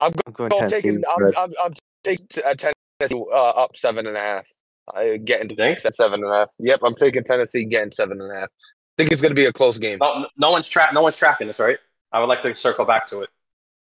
[0.00, 0.74] I'm I'm going I'm Tennessee.
[0.82, 1.02] taking.
[1.10, 1.34] I'm.
[1.36, 1.72] I'm, I'm
[2.04, 4.46] taking uh, Tennessee uh, up seven and a half.
[4.94, 5.80] I getting You think?
[5.80, 6.48] seven and a half.
[6.58, 8.48] Yep, I'm taking Tennessee getting seven and a half.
[8.96, 9.98] think it's gonna be a close game.
[10.00, 11.78] No, no one's tra- no one's tracking this, right?
[12.12, 13.30] I would like to circle back to it.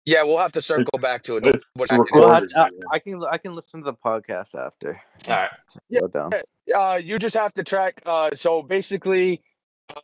[0.05, 1.63] Yeah, we'll have to circle back to it.
[1.73, 2.67] What Well, I, I, yeah.
[2.91, 5.01] I can I can listen to the podcast after.
[5.27, 5.49] All right.
[5.89, 6.01] Yeah.
[6.13, 6.31] Down.
[6.75, 8.01] uh, you just have to track.
[8.05, 9.41] Uh, so basically,
[9.95, 10.01] uh,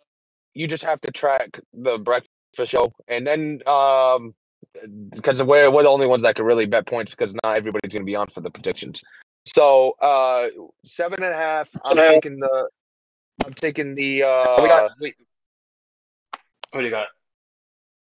[0.56, 4.34] you just have to track the breakfast show, and then um,
[5.12, 8.02] because we're we're the only ones that can really bet points because not everybody's going
[8.02, 9.04] to be on for the predictions.
[9.46, 10.50] So uh,
[10.86, 11.70] seven and a half.
[11.86, 12.14] I'm Seven.
[12.14, 12.70] taking the.
[13.46, 14.24] I'm taking the.
[14.24, 14.92] Uh, we got.
[15.00, 15.16] Wait.
[16.72, 17.08] What do you got?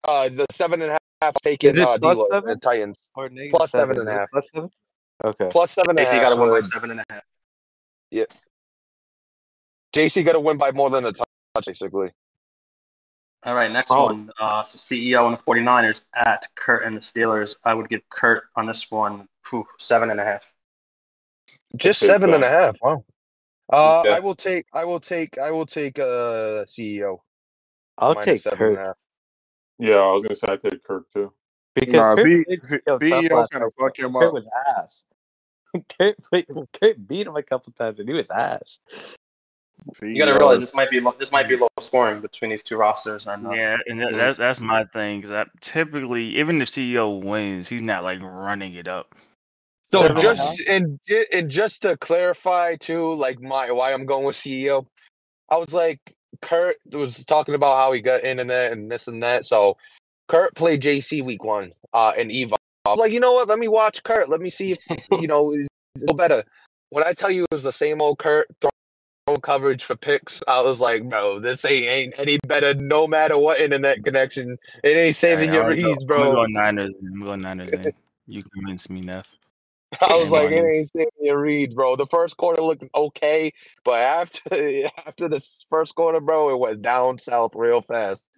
[0.06, 1.34] uh, the seven and a half.
[1.44, 4.30] Taking uh, D-Lo, the Titans Or negative Plus seven and a Is it half.
[4.32, 4.70] plus seven?
[5.26, 5.48] Okay.
[5.52, 7.24] plus seven and a JC got to win by seven and a half.
[8.10, 8.24] Yeah.
[9.94, 11.28] JC got to win by more than a touch,
[11.66, 12.12] basically.
[13.44, 14.06] All right, next Oh.
[14.06, 14.32] one.
[14.40, 17.58] Uh, CEO and the 49ers at Kurt and the Steelers.
[17.66, 20.54] I would give Kurt on this one whew, seven and a half.
[21.76, 22.58] Just seven and a half.
[22.58, 22.66] seven and a that.
[22.66, 22.78] half.
[22.82, 23.06] Wow.
[23.72, 24.16] Uh, Okay.
[24.16, 24.66] I will take.
[24.74, 25.38] I will take.
[25.38, 26.00] I will take.
[26.00, 27.20] Uh, CEO.
[27.98, 28.96] I'll take seven and a half.
[29.78, 31.32] Yeah, I was gonna say I take Kirk too.
[31.76, 33.74] because Nah, Kurt C- played C- CEO tough CEO last kinda night.
[33.80, 34.34] fuck him Kurt up.
[34.34, 35.04] was ass.
[35.98, 36.48] Kurt, played-
[36.82, 38.80] Kurt beat him a couple times and he was ass.
[40.02, 42.64] You got to realize this might be lo- this might be low scoring between these
[42.64, 43.28] two rosters.
[43.28, 45.22] And uh, Yeah, and that's that's my thing.
[45.22, 49.16] Cause typically, even if CEO wins, he's not like running it up.
[49.92, 51.00] So a just and
[51.34, 54.86] and just to clarify too, like my why I'm going with CEO,
[55.50, 59.08] I was like Kurt was talking about how he got internet and that and this
[59.08, 59.46] and that.
[59.46, 59.78] So
[60.28, 62.56] Kurt played JC week one, uh, and Eva.
[62.86, 63.48] I was like, you know what?
[63.48, 64.30] Let me watch Kurt.
[64.30, 64.80] Let me see if
[65.12, 65.56] you know
[65.98, 66.44] little better.
[66.92, 70.62] When I tell you it was the same old Kurt throwing coverage for picks, I
[70.62, 72.76] was like, bro, this ain't ain't any better.
[72.76, 76.36] No matter what internet connection, it ain't saving your I'm reads, I'm bro.
[76.36, 76.94] gonna Niners.
[77.02, 77.72] I'm going Niners.
[78.28, 79.28] You convinced me, Neff.
[80.02, 81.96] I was Yeah, like, it ain't saving your read, bro.
[81.96, 87.20] The first quarter looked okay, but after after the first quarter, bro, it was down
[87.20, 88.30] south real fast.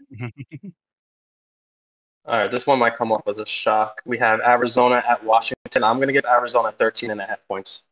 [2.25, 4.01] all right, this one might come off as a shock.
[4.05, 5.83] We have Arizona at Washington.
[5.83, 7.87] I'm going to give Arizona 13 and a half points.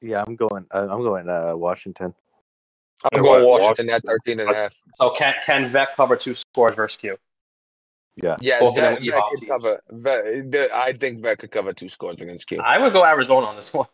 [0.00, 0.66] Yeah, I'm going.
[0.70, 2.14] Uh, I'm going uh, Washington.
[3.12, 4.74] I'm Yeah, going Wa- Washington at 13 and a half.
[4.94, 7.16] So can can Vet cover two scores versus Q?
[8.22, 8.36] Yeah.
[8.40, 9.80] Yeah, Both Vet, Vet could cover.
[9.90, 12.60] Vet, I think Vet could cover two scores against Q.
[12.60, 13.86] I would go Arizona on this one.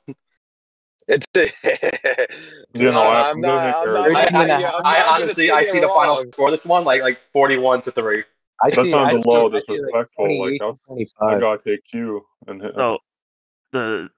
[1.08, 1.26] It's
[2.74, 3.86] You know, I- I'm I'm not.
[3.86, 4.06] I'm not.
[4.08, 4.12] Arizona.
[4.12, 7.02] I, I, say- I'm not gonna honestly I see the final score this one like
[7.02, 8.24] like 41 to three.
[8.62, 8.90] I That see.
[8.90, 10.24] sounds I a see- little I see, like, disrespectful.
[10.26, 11.40] 28 Like, I, to I 25.
[11.40, 12.72] gotta take Q and hit.
[12.74, 12.98] So
[13.72, 14.08] the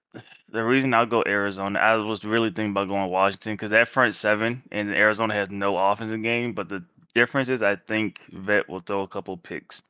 [0.51, 4.15] the reason I'll go Arizona, I was really thinking about going Washington because that front
[4.15, 6.55] seven and Arizona has no offensive game.
[6.55, 6.83] But the
[7.15, 9.83] difference is, I think Vet will throw a couple picks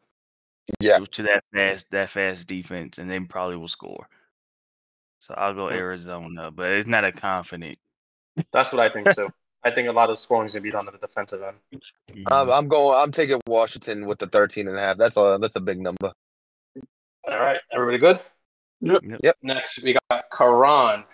[0.80, 0.98] Yeah.
[1.12, 4.08] to that fast that fast defense, and they probably will score.
[5.20, 7.78] So I'll go Arizona, but it's not a confident.
[8.52, 9.28] That's what I think too.
[9.64, 11.56] I think a lot of scoring is going to be done on the defensive end.
[12.10, 12.32] Mm-hmm.
[12.32, 12.96] I'm, I'm going.
[12.96, 14.96] I'm taking Washington with the 13 and a half.
[14.96, 16.12] That's a that's a big number.
[17.28, 18.20] All right, everybody good?
[18.80, 19.02] Yep.
[19.22, 19.36] Yep.
[19.42, 21.04] Next, we got Karan,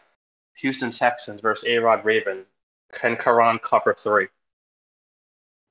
[0.58, 2.46] Houston Texans versus A Rod Ravens.
[2.92, 4.28] Can Karan cover three?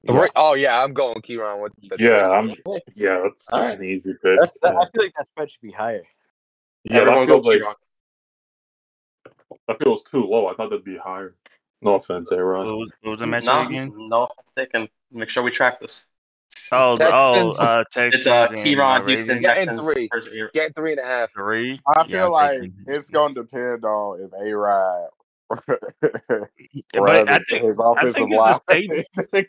[0.05, 2.49] Three- Oh yeah, I'm going Kieran with the Yeah, I'm.
[2.95, 3.79] Yeah, that's All right.
[3.79, 4.39] an easy pick.
[4.39, 6.03] That's, that, I feel like that spread should be higher.
[6.83, 7.75] yeah, Everyone that go feels like Kieran.
[9.67, 10.47] that feels too low.
[10.47, 11.35] I thought that'd be higher.
[11.81, 12.65] No offense, A What Rod.
[12.67, 13.91] was, what was the match No, again?
[13.95, 16.07] no, let's take and make sure we track this.
[16.71, 19.65] Oh, the- oh, uh, Texans It's uh, and Kieran, Houston Ravens.
[19.67, 20.09] Yeah, three.
[20.11, 21.33] versus Get three and a half.
[21.33, 21.79] Three.
[21.87, 25.09] I feel I'm like it's gonna depend on if A Rod
[26.93, 29.07] But I think I think it's a statement.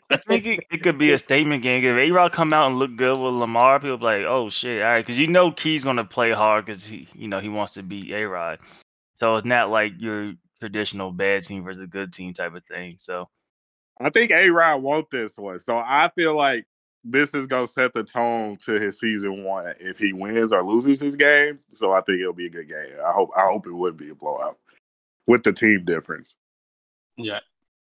[0.09, 1.83] I think it, it could be a statement game.
[1.83, 4.83] If A Rod come out and look good with Lamar, people be like, "Oh shit!"
[4.83, 7.73] All right, because you know Key's gonna play hard because he, you know, he wants
[7.73, 8.59] to beat A Rod.
[9.19, 12.97] So it's not like your traditional bad team versus good team type of thing.
[12.99, 13.29] So
[13.99, 15.59] I think A Rod want this one.
[15.59, 16.65] So I feel like
[17.03, 20.99] this is gonna set the tone to his season one if he wins or loses
[20.99, 21.59] his game.
[21.69, 22.99] So I think it'll be a good game.
[23.05, 24.57] I hope I hope it would be a blowout
[25.27, 26.37] with the team difference.
[27.17, 27.39] Yeah.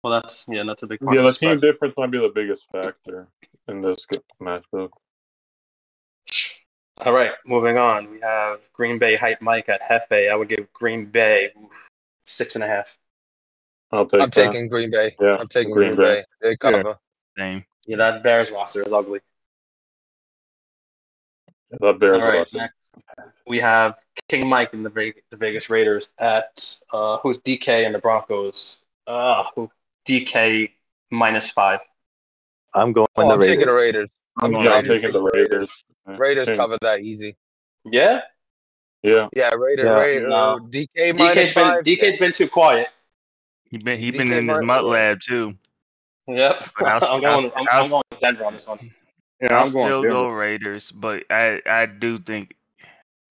[0.04, 1.00] Well, that's yeah, that's a big.
[1.02, 3.28] Yeah, the the team difference might be the biggest factor
[3.68, 4.92] in this g- matchup.
[7.00, 8.12] All right, moving on.
[8.12, 10.32] We have Green Bay hype Mike at Hefe.
[10.32, 11.52] I would give Green Bay
[12.26, 12.96] six and a half.
[13.92, 14.52] I'll take I'm that.
[14.52, 15.16] taking Green Bay.
[15.20, 16.26] Yeah, I'm taking Green Green, Bay.
[16.42, 16.50] Bay.
[16.50, 16.98] They cover.
[17.38, 17.66] same.
[17.88, 19.20] Yeah, that Bears roster is ugly.
[21.80, 22.58] That Bears All right, roster.
[22.58, 22.85] next
[23.48, 23.96] we have
[24.30, 28.86] King Mike and the Ve- the Vegas Raiders at uh, who's DK and the Broncos.
[29.08, 29.70] Uh, who
[30.08, 30.72] DK
[31.12, 31.80] minus five.
[32.74, 33.48] I'm going Oh, the I'm Raiders.
[33.56, 34.12] taking the Raiders.
[34.42, 35.70] I'm Yeah, going I'm taking the Raiders.
[36.08, 36.58] Raiders Same.
[36.58, 37.36] cover that easy.
[37.86, 38.22] Yeah,
[39.04, 39.86] Yeah, Yeah, Raiders.
[39.86, 39.98] Yeah.
[40.00, 40.60] Raiders No.
[40.72, 41.84] DK minus DK's been five.
[41.84, 42.88] DK's been too quiet.
[43.70, 45.54] He been he DK been in his Martin, mutt lab too.
[46.28, 47.46] Yep, I'll- I'm going.
[47.46, 48.80] I'll- I'm, I'll- I'm going with Denver on this one.
[49.42, 50.10] Yeah, I'll I'm going still Denver.
[50.16, 52.56] go Raiders, but I I do think,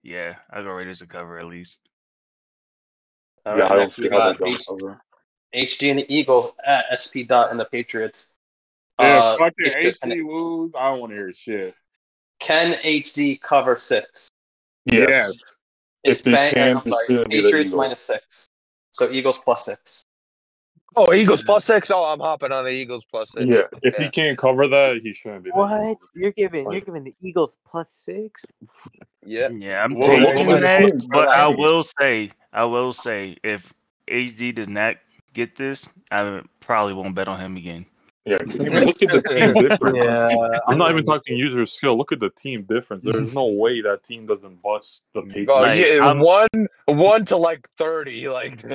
[0.05, 1.79] yeah, I go Raiders to cover at least.
[3.45, 3.63] All yeah.
[3.63, 5.01] right, I don't next we see how they H- cover.
[5.53, 8.35] HD and the Eagles at SP Dot and the Patriots.
[8.99, 10.71] Yeah, Uh, fucking it's HD lose.
[10.77, 11.75] I don't want to hear shit.
[12.39, 14.29] Can HD cover six?
[14.85, 15.07] Yes.
[15.09, 15.61] Yes.
[16.03, 17.77] It's If they bang, can, I'm sorry, it's gonna be the Patriots Eagles.
[17.77, 18.47] minus six.
[18.91, 20.03] So Eagles plus six.
[20.97, 21.91] Oh, Eagles plus six.
[21.91, 23.45] Oh, I'm hopping on the Eagles plus six.
[23.45, 24.05] Yeah, if Yeah.
[24.05, 25.49] he can't cover that, he shouldn't be.
[25.51, 25.81] What?
[25.81, 26.11] Eagles.
[26.15, 28.45] You're giving you're giving the Eagles plus six?
[29.25, 29.49] Yeah.
[29.49, 32.93] Yeah, I'm Well, look taking at the that, teams, but I will say, I will
[32.93, 33.73] say, if
[34.07, 34.97] HD does not
[35.33, 37.85] get this, I probably won't bet on him again.
[38.27, 39.97] Yeah, 'cause I mean, look at the team difference.
[39.97, 41.95] Yeah, I'm not even talking user skill.
[41.95, 43.03] Look at the team difference.
[43.03, 43.11] Mm-hmm.
[43.21, 45.51] There's no way that team doesn't bust the Patriots.
[45.53, 48.27] Oh, Like, yeah, I'm- one one to like thirty.
[48.27, 48.67] Like I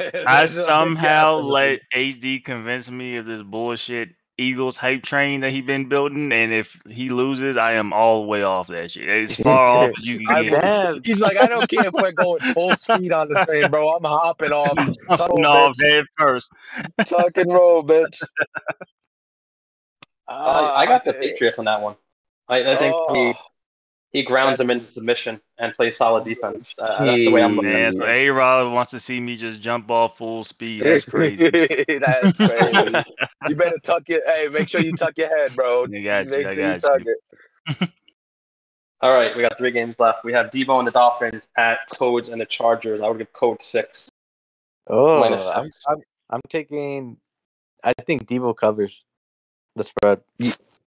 [0.47, 4.77] there's a big somehow gap in the- let HD convince me of this bullshit Eagles
[4.77, 8.43] hype train that he been building, and if he loses, I am all the way
[8.45, 9.07] off that shit.
[9.09, 11.01] As far off as you I can mean, get.
[11.07, 13.91] He's like, I don't care if we're going full speed on the train, bro.
[13.97, 14.77] I'm hopping off.
[15.19, 15.85] Tunnel, no, bitch.
[15.85, 16.49] head first.
[17.05, 18.23] Tuck and roll, bitch.
[20.31, 21.97] Uh, I got the Patriots on that one.
[22.49, 23.35] I, I think he, Oh,
[24.12, 26.76] he grounds that's- them into submission and plays solid defense.
[26.78, 28.16] Uh, that's the way I'm looking Man, at so it.
[28.16, 30.85] A Rod wants to see me just jump off full speed.
[30.85, 31.51] That's crazy.
[31.99, 33.05] That's crazy.
[33.49, 34.20] you better tuck your.
[34.26, 35.85] Hey, make sure you tuck your head, bro.
[35.85, 37.16] I got you, Make I sure you got tuck you.
[37.66, 37.91] it.
[39.03, 40.24] All right, we got three games left.
[40.24, 43.01] We have Debo and the Dolphins at Codes and the Chargers.
[43.01, 44.11] I would give Code six.
[44.89, 45.70] Oh, Minus I'm.
[45.89, 45.97] I'm,
[46.31, 47.16] I'm taking.
[47.83, 49.03] I think Debo covers
[49.81, 50.20] the spread.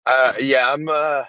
[0.07, 0.89] Uh, yeah, I'm.
[0.89, 1.25] uh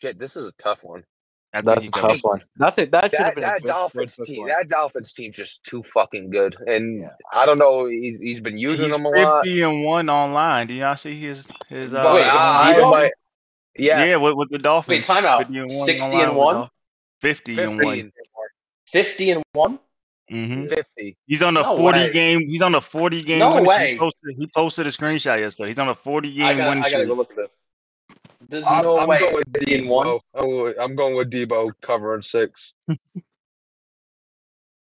[0.00, 1.04] Shit, this is a tough one.
[1.52, 2.40] I That's a tough one.
[2.56, 2.90] That's it.
[2.92, 4.48] That should have That been a good Dolphins spread team, one.
[4.48, 7.08] that Dolphins team's just too fucking good, and Yeah.
[7.32, 7.86] I don't know.
[7.86, 9.44] He's, he's been using He's them a lot.
[9.44, 10.68] fifty and one online.
[10.68, 11.92] Do y'all see his his?
[11.92, 12.90] Uh, Wait, I, I Debo?
[12.90, 13.12] might.
[13.76, 14.88] Yeah, yeah, with, with the Dolphins.
[14.88, 15.38] Wait, time out.
[15.38, 16.54] 50 and 60 and one?
[16.54, 16.70] the Dolphins.
[17.20, 18.12] Fifty, and one.
[18.92, 19.78] 50 and one?
[20.30, 21.16] Hmm 50.
[21.26, 22.12] He's on a No forty way.
[22.12, 22.48] game.
[22.48, 23.40] He's on a forty game.
[23.40, 23.92] No way.
[23.92, 25.68] He posted, he posted a screenshot yesterday.
[25.70, 27.50] He's on a forty I game gotta, winning I gotta go look at this.
[28.48, 29.18] There's I'm, no I'm way.
[29.18, 30.06] going with 50 and one?
[30.06, 30.20] Debo.
[30.34, 32.72] I'm going- I'm going with Debo covering six.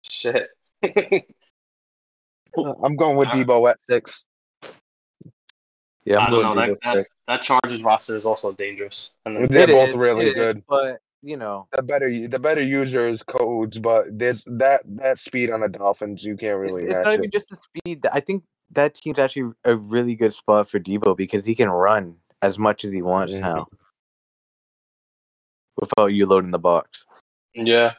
[0.03, 0.49] Shit.
[0.83, 0.95] I'm
[2.95, 4.25] going with Debo at six.
[6.05, 6.65] Yeah, I I'm don't going know.
[6.65, 7.09] That, that, six.
[7.27, 9.17] that Chargers roster is also dangerous.
[9.25, 10.63] And They're It both is, really it is, good.
[10.67, 15.61] but you know, The better the better users codes, but there's that that speed on
[15.61, 17.17] the Dolphins you can't it's, really it's match not it.
[17.19, 18.05] even just the speed.
[18.11, 22.15] I think that team's actually a really good spot for Debo because he can run
[22.41, 23.39] as much as he wants Mhm.
[23.41, 23.67] now
[25.79, 27.05] without you loading the box.
[27.53, 27.93] yeah.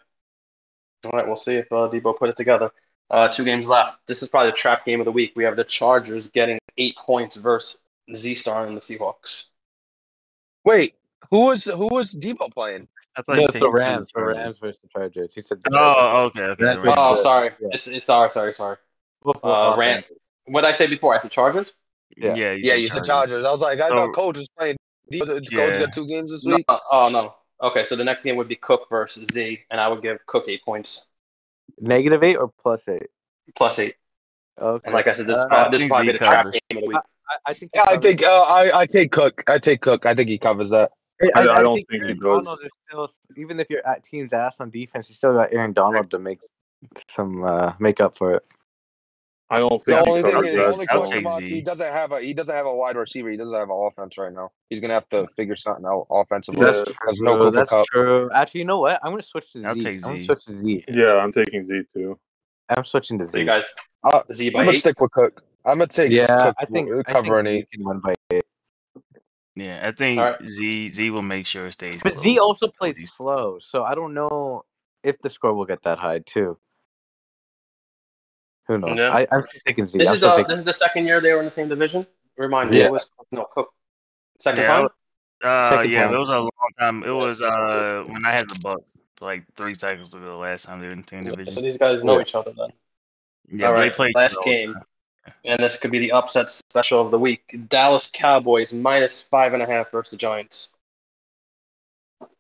[1.05, 2.71] All right, we'll see if uh, Debo put it together.
[3.11, 3.99] Uh, two games left.
[4.07, 5.33] This is probably the trap game of the week.
[5.37, 9.49] We have the Chargers getting eight points versus Z Star and the Seahawks.
[10.65, 10.95] Wait,
[11.31, 12.89] who was who was Debo playing?
[13.17, 14.37] I thought No, he it's the Rams, the Chargers.
[14.37, 15.33] Rams versus the Chargers.
[15.35, 16.13] He said the Chargers.
[16.15, 16.65] Oh, okay, okay.
[16.65, 16.99] That's the Rams.
[16.99, 17.23] what- Oh, Yeah.
[17.23, 17.51] sorry.
[17.61, 17.69] Yeah.
[17.73, 18.77] It's, it's, sorry, sorry, sorry.
[19.25, 20.07] Before Uh, offense.
[20.09, 20.19] Ram-
[20.55, 21.15] What did I say before?
[21.15, 21.73] I said Chargers?
[22.17, 22.35] Yeah.
[22.35, 23.45] yeah, Yeah, you said Chargers.
[23.45, 24.77] I was like, I So- thought Coach was playing.
[25.13, 25.79] Debo, Coach Yeah.
[25.79, 26.67] got two games this No, week.
[26.69, 27.35] oh, no.
[27.63, 30.45] Okay, so the next game would be Cook versus Z, and I would give Cook
[30.49, 31.11] eight points
[31.81, 33.07] Negative eight or plus eight?
[33.57, 33.97] plus eight.
[34.61, 34.83] Okay.
[34.87, 36.45] And like I said, this, Uh, is probably, this is think probably Z the trap
[36.45, 36.61] covers.
[36.71, 36.97] game of the week.
[37.29, 37.71] I, I think.
[37.75, 39.43] Yeah, I think uh, I I take Cook.
[39.49, 40.05] I take Cook.
[40.07, 40.93] I think he covers that.
[41.23, 42.45] I- I don't think he Aaron does.
[42.45, 45.73] Donald is still, even if you're at team's ass on defense, you still got Aaron
[45.73, 46.41] Donald to make
[47.11, 48.45] some uh, make up for it.
[49.51, 51.61] I don't think The think only thing covers is, the only I'll question take he
[51.61, 53.29] doesn't have a he doesn't have a wide receiver.
[53.31, 54.51] He doesn't have an offense right now.
[54.71, 56.67] He's gonna have to figure something out offensively.
[56.67, 56.83] Yeah.
[57.05, 57.87] There's no that's Cup.
[57.93, 58.31] true.
[58.33, 58.99] Actually, you know what?
[59.05, 59.65] I'm gonna switch to Z.
[59.67, 60.27] I'll take I'm gonna Z.
[60.27, 60.85] switch to Z.
[60.89, 62.19] Yeah, I'm taking Z too.
[62.71, 63.47] I'm switching to So you Z.
[63.47, 64.75] guys, Uh, Z I'm gonna eight.
[64.77, 65.43] stick with Cook.
[65.67, 67.71] I'm gonna take Yeah, Cook I think I think covering Z eight.
[67.71, 68.44] can win by eight.
[69.57, 70.49] Yeah, I think All right.
[70.49, 72.01] Z Z will make sure it stays.
[72.03, 72.25] But close.
[72.25, 74.65] Z also plays He's- slow, so I don't know
[75.03, 76.59] if the score will get that high too.
[78.67, 78.97] Who knows?
[78.97, 79.11] Yeah.
[79.15, 79.99] I, I'm still taking Z.
[79.99, 81.69] This I'm is the taking this is the second year they were in the same
[81.69, 82.07] division.
[82.37, 82.87] Remind me, Yeah.
[82.87, 83.69] it was no Cook.
[84.41, 84.89] Second Yeah, time.
[85.45, 86.15] Uh, Second yeah, time.
[86.15, 87.03] it was a long time.
[87.05, 88.81] It was uh when I had the Buck
[89.21, 90.21] like three seconds ago.
[90.21, 91.63] The last time they were in the same So division.
[91.63, 92.23] these guys know Yeah.
[92.23, 92.71] each other then.
[93.53, 94.75] Yeah, All but they played last all- game,
[95.45, 97.59] and this could be the upset special of the week.
[97.69, 100.77] Dallas Cowboys minus five and a half versus the Giants.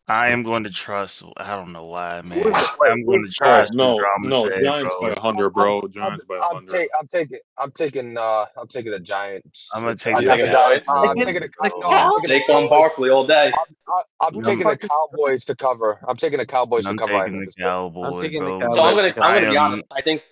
[0.06, 1.22] I am going to trust.
[1.38, 2.44] I don't know why, man.
[2.46, 3.72] I'm going to trust.
[3.72, 5.08] no, no, said, Giants bro.
[5.14, 5.80] by 100, bro.
[5.80, 6.68] I'm, Giants by I'm, 100.
[6.68, 7.38] take, I'm taking.
[7.56, 8.18] I'm taking.
[8.18, 9.70] Uh, I'm taking the Giants.
[9.74, 10.88] I'm gonna take I'm the taking the Giants.
[10.88, 10.90] Giants.
[10.90, 11.48] Uh, I'm taking the.
[11.48, 13.50] the no, I'm taking the Saquon Barkley all day.
[13.54, 14.42] I, I'm No.
[14.42, 15.98] taking the Cowboys to cover.
[16.06, 17.14] I'm taking the Cowboys I'm to cover.
[17.14, 17.64] I taking think the this week.
[17.64, 18.58] Cowboys, taking the.
[18.60, 18.76] Cowboys.
[18.76, 19.84] So I'm gonna I'm gonna be honest.
[19.96, 20.22] I think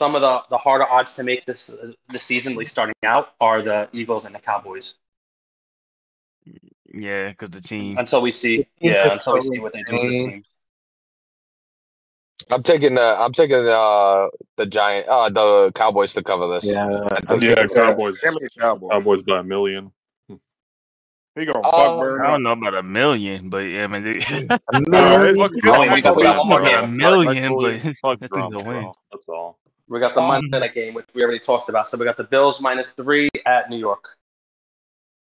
[0.00, 2.94] some of the the harder odds to make this uh, this season, at least starting
[3.04, 4.94] out, are the Eagles and the Cowboys.
[6.92, 7.98] Yeah, because the team.
[7.98, 10.42] Until we see, yeah, until we see what they do with the team.
[12.50, 12.94] I'm taking.
[12.94, 15.06] the I'm taking uh, the Giant.
[15.06, 16.64] Uh, the Cowboys to cover this.
[16.64, 18.18] Yeah, I I'm think- Yeah, Cowboys.
[18.22, 18.90] Give me the Cowboys.
[18.90, 19.92] Cowboys by a million.
[21.36, 24.02] He gonna Uh, fuck Bird I don't know about a million, but yeah, I mean,
[24.02, 24.18] they,
[24.72, 25.36] A No, million?
[25.36, 25.60] fuck we
[26.16, 26.84] we got- one more game.
[26.84, 28.92] a million, Like, but Fuck I think drama, they'll win.
[29.12, 29.59] That's all.
[29.90, 31.88] We got the Um, Monday night game, which we already talked about.
[31.88, 34.16] So we got the Bills minus three at New York.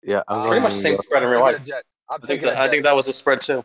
[0.02, 1.04] Yeah, I'm Pretty much the same York.
[1.04, 1.62] spread in I'm real life.
[2.10, 3.64] I'm I think that, I think that was a spread too.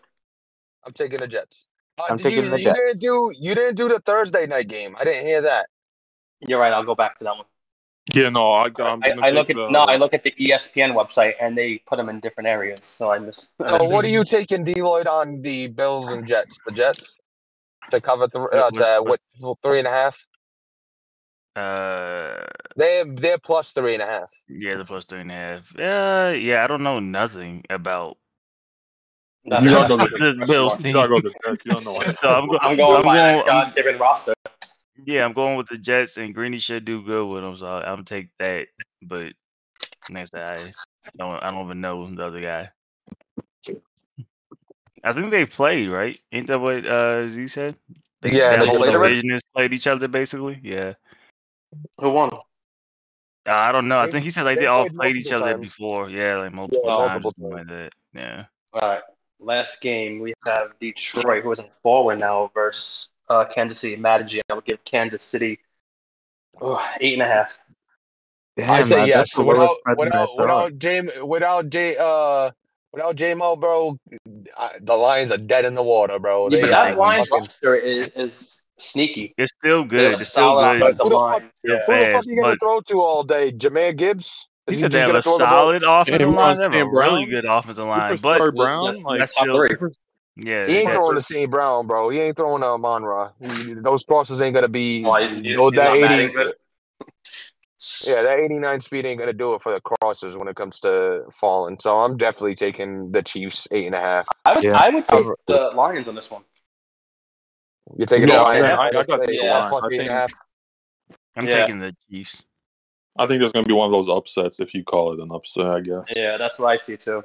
[0.86, 1.66] I'm taking the Jets.
[1.97, 2.80] Uh, I'm did taking you, the you Jets.
[2.80, 3.32] didn't do.
[3.38, 4.95] You didn't do the Thursday night game.
[4.99, 5.68] I didn't hear that.
[6.39, 6.72] You're right.
[6.72, 7.45] I'll go back to that one.
[8.14, 10.93] Yeah, no, I, I'm I, I look at the, no, I look at the ESPN
[10.93, 12.86] website and they put them in different areas.
[12.86, 13.56] So I missed.
[13.58, 16.58] So what are you taking, Deloitte, on the Bills and Jets?
[16.66, 17.18] The Jets
[17.89, 19.20] to cover th- uh, to, what
[19.64, 20.20] three and a half?
[21.56, 22.45] Uh,
[22.78, 24.30] they're they're plus three and a half.
[24.47, 25.76] yeah, the plus three and a half.
[25.78, 28.18] Uh, yeah, I don't know nothing about
[29.45, 30.86] That's You don't know the- good the question Bills mark.
[30.86, 31.66] You gotta go to Jets.
[31.66, 32.12] You don't know.
[32.22, 33.45] So I'm, go- I'm going I'm going.
[33.45, 34.34] God-given roster.
[35.06, 37.84] yeah, I'm going with the Jets, and Greeny should do good with them, so I'm
[37.95, 38.68] gonna take that.
[39.02, 39.34] But
[40.10, 40.74] next, I
[41.18, 41.43] don't.
[41.43, 42.70] I don't even know the other guy.
[45.04, 46.20] I think they played right.
[46.32, 47.76] Ain't that what uh you said?
[48.24, 50.60] Yeah, that they whole played division has played each other basically.
[50.64, 50.93] Yeah.
[52.00, 52.32] Who won?
[52.34, 52.40] Uh,
[53.54, 53.98] I don't know.
[53.98, 55.62] I think he said like they they all played played each multiple other times.
[55.62, 56.10] before.
[56.10, 57.92] Yeah, like multiple Yeah, times, multiple something like that.
[58.14, 58.46] Yeah.
[58.74, 59.02] All right.
[59.40, 63.96] Last game we have Detroit, who is in forward now, versus uh, Kansas City.
[63.96, 64.42] Matagy.
[64.50, 65.60] I would give Kansas City
[66.62, 67.58] oh, eight and a half.
[68.58, 69.18] Damn, I say man, yes.
[69.18, 72.52] that's Without spread than I without without J without J uh
[72.94, 73.98] without JMO, bro,
[74.58, 76.50] I, the Lions are dead in the water, bro.
[76.50, 79.34] Yeah, They but that Lions roster is, is sneaky.
[79.38, 80.14] It's still They have good.
[80.14, 80.98] a It's still solid good.
[81.02, 81.42] Who the line.
[81.42, 81.72] fuck, yeah.
[81.86, 83.52] who the fuck are you gonna throw to all day?
[83.52, 84.48] Jahmyr Gibbs?
[84.68, 85.50] He said they just have gonna a throw the ball?
[85.50, 86.56] solid offensive Hey, line.
[86.58, 87.30] They have a really Brown?
[87.30, 89.70] good offensive line, but Superstar Brown, Yeah, like that's top still- three.
[90.38, 92.10] yeah, He ain't throwing the same Brown, bro.
[92.10, 93.32] He ain't throwing uh, to Amon Ra.
[93.42, 95.04] He- Those crosses ain't gonna be.
[95.06, 96.34] Oh, he's- he's- those- he's that 80,
[98.08, 101.24] yeah, that 89 speed ain't gonna do it for the crosses when it comes to
[101.34, 101.78] falling.
[101.80, 104.28] So I'm definitely taking the Chiefs eight and a half.
[104.46, 104.78] I would, Yeah.
[104.80, 106.44] I would take the Lions on this one.
[107.98, 108.72] You're taking Yeah, the Lions.
[108.72, 109.70] I- I got the plus eight- Lions.
[109.70, 110.34] plus I eight and a think- half.
[111.36, 111.60] I'm Yeah.
[111.62, 112.44] taking the Chiefs.
[113.18, 115.66] I think there's gonna be one of those upsets if you call it an upset.
[115.66, 116.06] I guess.
[116.16, 117.24] Yeah, that's what I see too.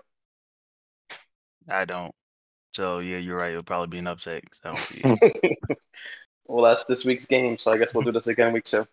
[1.69, 2.15] I don't.
[2.75, 3.51] So yeah, you're right.
[3.51, 4.43] It'll probably be an upset.
[4.65, 5.59] I don't see it.
[6.47, 8.85] well, that's this week's game, so I guess we'll do this again week two.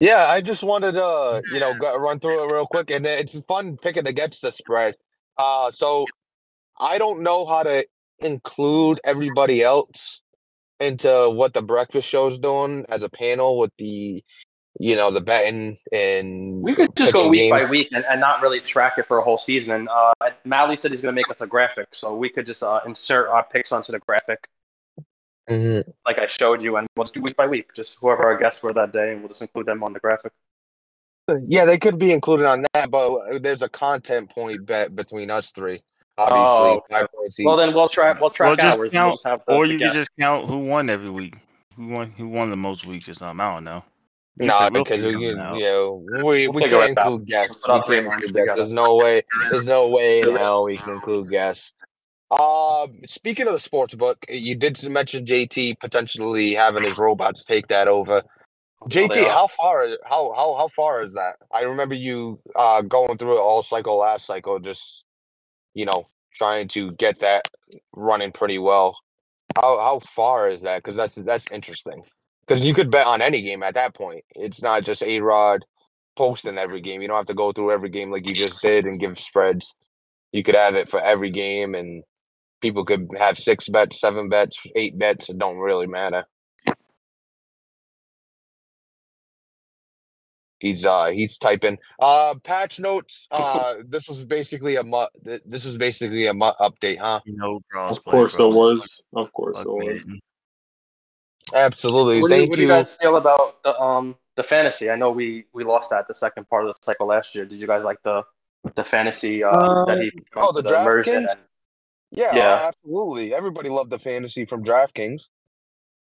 [0.00, 3.76] Yeah, I just wanted to, you know, run through it real quick, and it's fun
[3.76, 4.96] picking against the spread.
[5.36, 6.06] Uh, so
[6.78, 7.86] I don't know how to
[8.18, 10.21] include everybody else
[10.82, 14.22] into what the breakfast show's doing as a panel with the,
[14.80, 17.62] you know, the betting and We could just go week games.
[17.64, 19.88] by week and, and not really track it for a whole season.
[19.88, 20.12] Uh,
[20.44, 23.28] Mally said he's going to make us a graphic, so we could just uh, insert
[23.28, 24.48] our picks onto the graphic,
[25.48, 25.84] Mhm.
[26.06, 27.72] like I showed you, and we'll just do week by week.
[27.74, 30.32] Just whoever our guests were that day, and we'll just include them on the graphic.
[31.46, 35.50] Yeah, they could be included on that, but there's a content point bet between us
[35.52, 35.82] three.
[36.18, 37.06] Obviously, Oh, okay.
[37.22, 38.18] Five points Well, then we'll try.
[38.20, 38.92] we'll track Well, just ours.
[38.92, 41.36] count- we'll just have the, or you can just count who won every week.
[41.76, 42.10] Who won?
[42.12, 43.40] Who won the most weeks or something?
[43.40, 43.82] I don't know.
[44.38, 47.06] We Nah, we'll because we, you know, we, We'll we figure can't it out.
[47.12, 47.62] include guests.
[47.68, 48.54] We can't include guests.
[48.54, 49.22] There's no way.
[49.50, 51.72] There's no way in hell we can include guests.
[52.30, 57.68] Um, speaking of the sports book, you did mention JT potentially having his robots take
[57.68, 58.22] that over.
[58.88, 59.30] JT, are.
[59.30, 59.86] how far?
[60.04, 61.34] How how how far is that?
[61.52, 65.04] I remember you uh going through it all cycle last cycle, just
[65.74, 67.48] you know trying to get that
[67.94, 68.96] running pretty well.
[69.56, 70.82] How how far is that?
[70.82, 72.02] Because that's that's interesting.
[72.46, 74.24] Because you could bet on any game at that point.
[74.34, 75.64] It's not just a Rod
[76.16, 77.00] posting every game.
[77.00, 79.74] You don't have to go through every game like you just did and give spreads.
[80.32, 82.02] You could have it for every game, and
[82.60, 85.28] people could have six bets, seven bets, eight bets.
[85.28, 86.24] It don't really matter.
[90.62, 91.76] He's uh he's typing.
[91.98, 93.26] Uh patch notes.
[93.32, 97.18] Uh this was basically a mu- th- this was basically a mu- update, huh?
[97.26, 97.98] No cross.
[97.98, 99.00] Of course it was.
[99.12, 100.00] Of course it was.
[101.52, 102.22] Absolutely.
[102.22, 104.88] What do, you, Thank what do you guys feel about the um the fantasy?
[104.88, 107.44] I know we we lost that the second part of the cycle last year.
[107.44, 108.22] Did you guys like the
[108.76, 111.28] the fantasy uh, Uh, that he oh, the the DraftKings?
[111.28, 111.40] and
[112.12, 112.70] Yeah, Yeah.
[112.70, 113.34] absolutely.
[113.34, 115.22] Everybody loved the fantasy from DraftKings.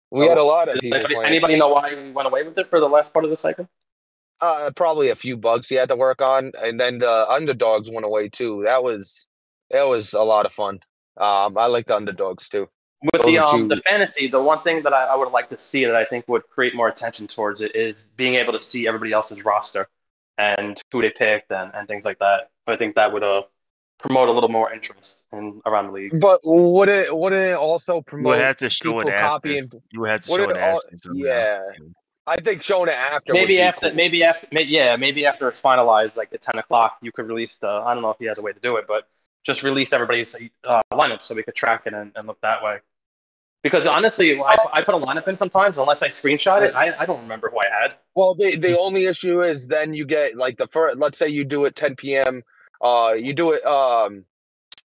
[0.09, 2.57] We Oh, had a lot of people anybody, anybody know why we went away with
[2.57, 3.69] it for the last part of the cycle?
[4.39, 8.05] Uh, probably a few bugs he had to work on, and then the underdogs went
[8.05, 8.61] away too.
[8.63, 9.27] That was
[9.71, 10.79] that was a lot of fun.
[11.17, 12.67] Um, I like the underdogs too.
[13.01, 15.57] With Those the um the fantasy, the one thing that I, I would like to
[15.57, 18.87] see that I think would create more attention towards it is being able to see
[18.87, 19.87] everybody else's roster
[20.37, 22.49] and who they picked and, and things like that.
[22.65, 23.43] But I think that would uh
[23.99, 26.19] promote a little more interest in around the league.
[26.19, 29.17] But would it would it also You promote would have to show it after.
[29.23, 29.71] copying?
[29.91, 30.97] You would have to show did it all- after.
[31.03, 31.23] somehow.
[31.25, 31.59] yeah.
[32.27, 33.31] I think showing it after.
[33.31, 33.95] Maybe be after, cool.
[33.95, 37.55] maybe after, may, yeah, maybe after it's finalized, like at ten o'clock, you could release
[37.55, 37.69] the.
[37.69, 39.07] I don't know if he has a way to do it, but
[39.43, 42.79] just release everybody's uh, lineup so we could track it and, and look that way.
[43.63, 47.05] Because honestly, I, I put a lineup in sometimes, unless I screenshot it, I, I
[47.05, 47.95] don't remember who I had.
[48.13, 50.97] Well, the the only issue is then you get like the first.
[50.97, 52.43] Let's say you do it 10 p.m.
[52.81, 54.25] Uh, you do it um,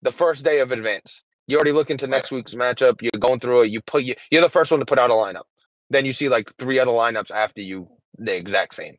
[0.02, 1.24] the first day of advance.
[1.48, 3.02] You already look into next week's matchup.
[3.02, 3.72] You're going through it.
[3.72, 5.44] You put you, you're the first one to put out a lineup.
[5.90, 8.98] Then you see like three other lineups after you, the exact same.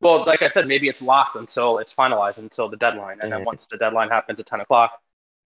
[0.00, 3.42] Well, like I said, maybe it's locked until it's finalized until the deadline, and then
[3.42, 3.46] Mhm.
[3.46, 5.00] once the deadline happens at ten o'clock,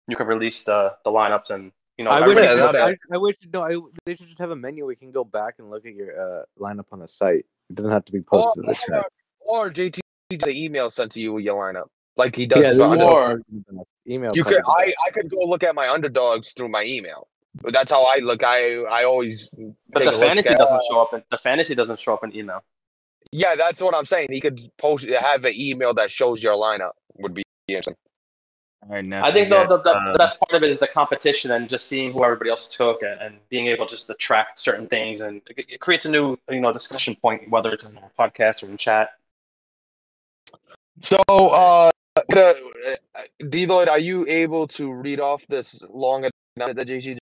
[0.09, 2.64] you can release the the lineups and You know, I wish, everybody Yeah, it- can
[2.64, 4.97] look that- at I, I wish no, I, they should just have a menu we
[4.97, 7.45] can go back and look at your uh, lineup on the site.
[7.68, 9.07] It doesn't have to be Or, posted to the chat.
[9.41, 12.62] or, or JT the email sent to you with your lineup, like he does.
[12.64, 13.43] Yeah, for underdogs.
[13.76, 14.32] Or- email.
[14.34, 14.62] you could.
[14.66, 17.28] I I could go look at my underdogs through my email.
[17.62, 18.42] That's how I look.
[18.42, 19.54] I I always.
[19.90, 21.14] But the fantasy at- doesn't show up.
[21.14, 22.62] In, the fantasy doesn't show up in email.
[23.32, 24.28] Yeah, that's what I'm saying.
[24.30, 26.92] He could post have an email that shows your lineup.
[27.18, 27.96] Would be interesting.
[28.82, 30.70] All right, now I think we though the, the, uh, the best part of it
[30.70, 34.06] is the competition and just seeing who everybody else took and, and being able just
[34.06, 37.72] to track certain things and it, it creates a new you know discussion point whether
[37.72, 39.11] it's in a podcast or in chat.
[41.02, 42.54] So, uh, uh,
[43.42, 47.19] Deloitte, are you able to read off this long announcement that JG just?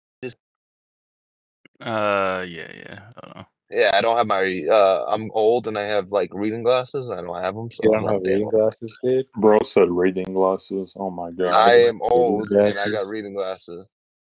[1.81, 3.01] Uh, yeah, yeah.
[3.23, 3.47] Hold on.
[3.71, 4.65] Yeah, I don't have my.
[4.71, 7.11] Uh, I'm old and I have like reading glasses.
[7.11, 8.33] I don't have them, so You don't not have there.
[8.35, 9.27] reading glasses, dude.
[9.37, 10.95] Bro said reading glasses.
[10.97, 11.53] Oh my god.
[11.55, 13.87] I am old and I got reading glasses.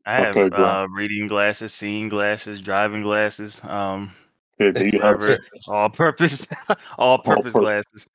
[0.06, 3.60] I have Okay, uh, reading glasses, seeing glasses, driving glasses.
[3.64, 4.14] Um,
[4.60, 5.20] Okay, do you have
[5.68, 6.38] all purpose,
[6.98, 8.06] all purpose pur- glasses.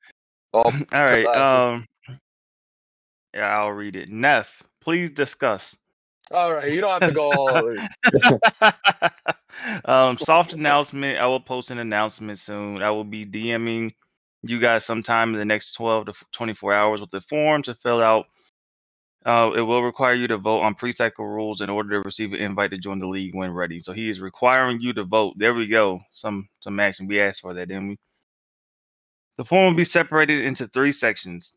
[0.52, 1.24] All All right.
[1.24, 1.64] glasses.
[1.64, 1.86] Um,
[3.34, 4.08] yeah, I'll read it.
[4.08, 5.76] Neff, please discuss.
[6.30, 9.10] All right, you don't have to go all.
[9.84, 11.18] um, soft announcement.
[11.18, 12.82] I will post an announcement soon.
[12.82, 13.92] I will be DMing
[14.42, 18.02] you guys sometime in the next 12 to 24 hours with the form to fill
[18.02, 18.26] out.
[19.26, 22.40] Uh, it will require you to vote on pre-cycle rules in order to receive an
[22.40, 23.80] invite to join the league when ready.
[23.80, 25.34] So he is requiring you to vote.
[25.38, 26.00] There we go.
[26.12, 27.06] Some some action.
[27.08, 27.98] We asked for that, didn't we?
[29.38, 31.52] The form will be separated into three sections.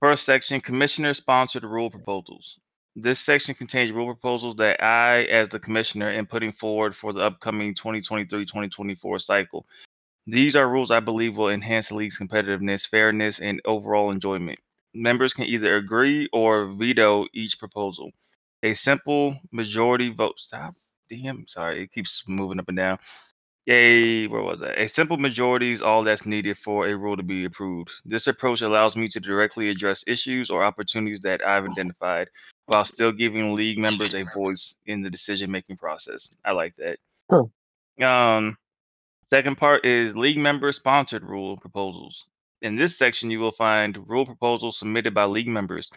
[0.00, 2.58] First section, commissioner-sponsored rule proposals.
[2.96, 7.20] This section contains rule proposals that I, as the commissioner, am putting forward for the
[7.20, 9.66] upcoming 2023-2024 cycle.
[10.26, 14.60] These are rules I believe will enhance the league's competitiveness, fairness, and overall enjoyment.
[14.94, 18.12] Members can either agree or veto each proposal.
[18.62, 20.38] A simple majority vote.
[20.38, 20.76] Stop.
[21.10, 21.46] Damn.
[21.48, 22.98] Sorry, it keeps moving up and down.
[23.66, 24.78] A where was that?
[24.78, 27.90] A simple majority is all that's needed for a rule to be approved.
[28.04, 32.28] This approach allows me to directly address issues or opportunities that I've identified
[32.66, 36.34] while still giving league members a voice in the decision making process.
[36.44, 36.98] I like that.
[38.04, 38.56] Um
[39.30, 42.24] second part is league member sponsored rule proposals.
[42.62, 45.90] In this section you will find rule proposals submitted by league members.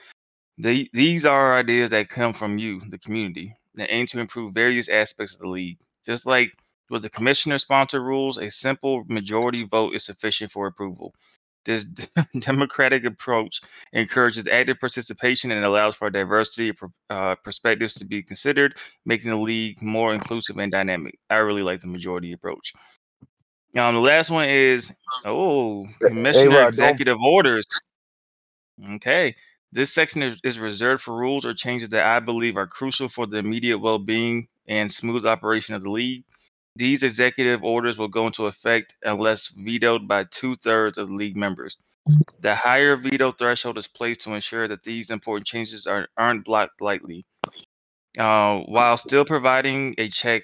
[0.58, 4.90] They, these are ideas that come from you, the community, that aim to improve various
[4.90, 5.80] aspects of the league.
[6.06, 6.52] Just like
[6.90, 11.14] with the commissioner sponsored rules, a simple majority vote is sufficient for approval.
[11.68, 11.86] This
[12.40, 13.62] democratic approach
[13.92, 16.78] encourages active participation and allows for diversity of
[17.10, 18.74] uh, perspectives to be considered,
[19.06, 21.20] making the league more inclusive and dynamic.
[21.30, 22.72] I really like the majority approach.
[23.78, 24.90] Um, the last one is
[25.26, 27.66] oh, commissioner executive orders.
[28.92, 29.36] Okay.
[29.74, 33.28] This section is, is reserved for rules or changes that I believe are crucial for
[33.28, 36.24] the immediate well being and smooth operation of the league.
[36.78, 41.36] These executive orders will go into effect unless vetoed by two thirds of the league
[41.36, 41.76] members.
[42.40, 46.80] The higher veto threshold is placed to ensure that these important changes are, aren't blocked
[46.80, 47.26] lightly,
[48.20, 50.44] uh, while still providing a check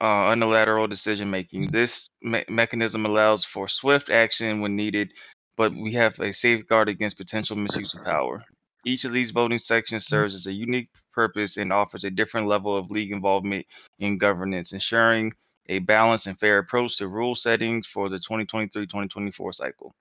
[0.00, 1.68] uh, unilateral decision making.
[1.70, 5.12] This me- mechanism allows for swift action when needed,
[5.56, 8.42] but we have a safeguard against potential misuse of power.
[8.84, 12.76] Each of these voting sections serves as a unique purpose and offers a different level
[12.76, 13.64] of league involvement
[14.00, 15.32] in governance, ensuring
[15.68, 19.94] a balanced and fair approach to rule settings for the 2023-2024 cycle.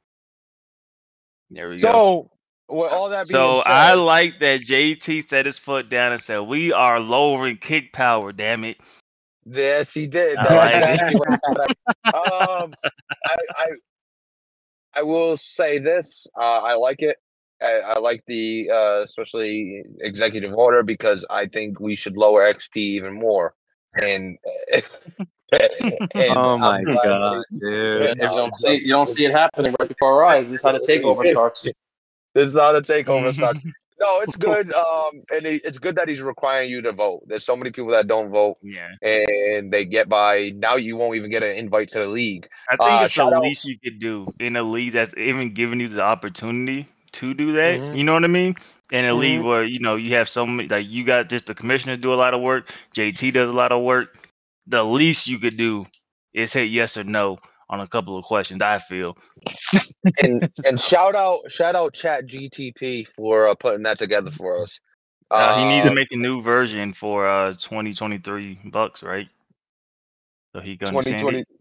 [1.49, 1.81] There we go.
[1.81, 2.31] So,
[2.69, 3.55] with all that being said.
[3.55, 7.57] So said, I like that JT set his foot down and said, "We are lowering
[7.57, 8.33] kick power.
[8.33, 8.77] Damn it!"
[9.45, 10.37] yes, he did.
[10.37, 11.29] I That's exactly what
[12.13, 12.73] I, um,
[13.25, 13.67] I, I,
[14.95, 16.27] I will say this.
[16.37, 17.17] Uh, I like it.
[17.61, 22.75] I, I like the uh, especially executive order because I think we should lower XP
[22.75, 23.53] even more.
[23.99, 24.37] And
[26.35, 28.17] oh my I'm god, that dude.
[28.17, 30.49] Yeah, You don't see you don't see it happening right before our eyes.
[30.51, 31.69] This is how the takeover starts.
[32.35, 33.61] It's not a takeover starts.
[33.99, 34.71] No, it's good.
[34.73, 37.23] Um, and it, it's good that he's requiring you to vote.
[37.25, 40.51] There's so many people that don't vote, Yeah, and they get by.
[40.55, 42.47] Now you won't even get an invite to the league.
[42.69, 45.51] I think Uh, it's the out- least you could do in a league that's even
[45.55, 47.79] giving you the opportunity to do that.
[47.79, 47.97] Mhm.
[47.97, 48.53] You know what I mean?
[48.91, 49.45] In a league Mhm.
[49.45, 52.19] where you know you have so many, like you got just the commissioner do a
[52.21, 54.15] lot of work, JT does a lot of work.
[54.67, 55.85] The least you could do
[56.33, 57.39] is hit yes or no
[57.69, 58.61] on a couple of questions.
[58.61, 59.17] I feel.
[60.21, 64.79] and and shout out shout out Chat GTP for uh, putting that together for us.
[65.31, 69.27] Uh, he needs to Uh, make a new version for uh 2023 Bucks, right?
[70.55, 71.39] So he understand 2020.
[71.41, 71.47] it.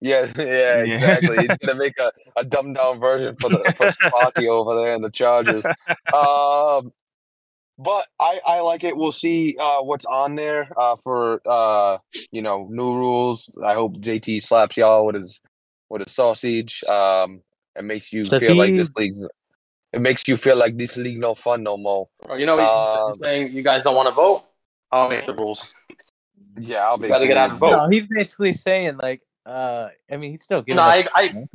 [0.00, 1.40] Yeah, yeah, exactly.
[1.40, 5.02] He's gonna make a, a dumbed down version for the for Sparky over there in
[5.02, 5.66] the Chargers.
[6.12, 6.92] Um,
[7.82, 8.96] but I I like it.
[8.96, 11.98] We'll see uh, what's on there uh, for uh,
[12.30, 13.56] you know new rules.
[13.64, 15.40] I hope JT slaps y'all with his
[15.88, 16.82] with his sausage.
[16.84, 17.42] Um,
[17.76, 19.26] it makes you feel like this league's.
[19.92, 22.08] It makes you feel like this league no fun no more.
[22.20, 24.44] Or, you know, you- Um, saying you guys don't want to vote.
[24.90, 25.74] I'll make the rules.
[26.58, 27.70] Yeah, I'll You make gotta get out and vote.
[27.70, 27.76] vote.
[27.84, 30.76] No, he's basically saying like, uh, I mean, he's still giving.
[30.76, 31.46] No, I, I.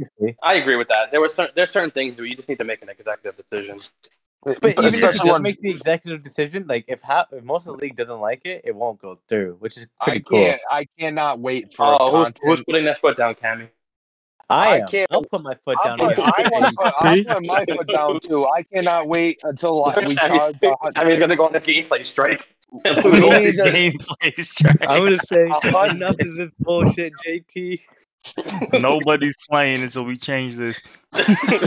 [0.44, 1.10] I agree with that.
[1.12, 3.80] There were certain there's certain things where you just need to make an executive decision.
[4.46, 7.26] Uh, but even if he especially does when make the executive decision, like if half,
[7.32, 10.06] if most of the league doesn't like it, it won't go through, which is I
[10.06, 10.40] pretty cool.
[10.40, 10.62] can't.
[10.72, 12.40] I cannot wait for Oh, who's, content.
[12.44, 13.70] who's putting their foot down, Cammy?
[14.50, 14.88] I, I am.
[14.88, 16.08] can't- I'll put my foot I'm, down.
[16.10, 16.52] putting, on I it.
[16.52, 18.46] want to put, I'm putting my foot down too.
[18.48, 20.56] I cannot wait until like, we charge.
[20.64, 22.48] a hun- Cammy's gonna go on the gameplay strike.
[22.84, 23.02] We need
[23.58, 24.78] to- Gameplay strike.
[24.88, 27.82] I'm gonna say A hun- enough is this bullshit, JT.
[28.74, 30.80] Nobody's playing until we change this.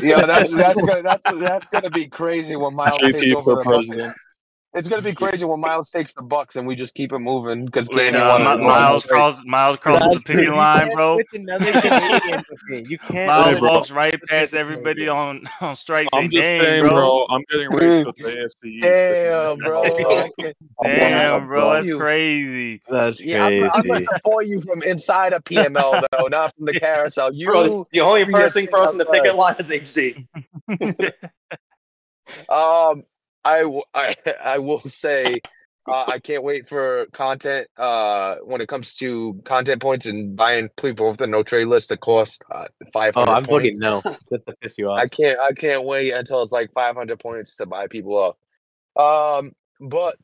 [0.02, 4.14] Yeah, that's that's gonna that's that's gonna be crazy when Miles takes over the president.
[4.72, 7.64] It's gonna be crazy when Miles takes the Bucks and we just keep it moving
[7.64, 11.16] because Wait, Candy uh, wanted Mi- Miles cross, Miles crosses the picket you line, bro.
[11.16, 12.84] switch another Canadian with me.
[12.88, 13.26] You can't.
[13.26, 13.68] Miles bro.
[13.68, 16.06] walks right past everybody on on strike.
[16.12, 16.90] I'm just Dang, saying, bro.
[16.92, 17.26] bro.
[17.30, 18.22] I'm getting ready for the
[18.64, 18.80] AFC.
[18.80, 19.82] Damn, bro.
[19.82, 21.98] I Damn, bro, for that's you.
[21.98, 22.82] crazy.
[22.88, 26.78] That's Yeah, I'm, I'm gonna support you from inside of PML though, not from the
[26.78, 27.34] carousel.
[27.34, 30.28] You, Bro, the only you person get crossing the picket line is HD.
[32.48, 33.02] um,
[33.44, 33.64] I,
[33.94, 35.42] I, I will say,
[35.88, 37.68] uh, I can't wait for content.
[37.76, 41.90] Uh, when it comes to content points and buying people with the no trade list
[41.90, 43.70] that cost uh, five Oh, hundred I'm points.
[43.70, 45.00] voting no, just to piss you off.
[45.00, 48.36] I can't I can't wait until it's like 500 points to buy people off.
[49.40, 50.18] Um, but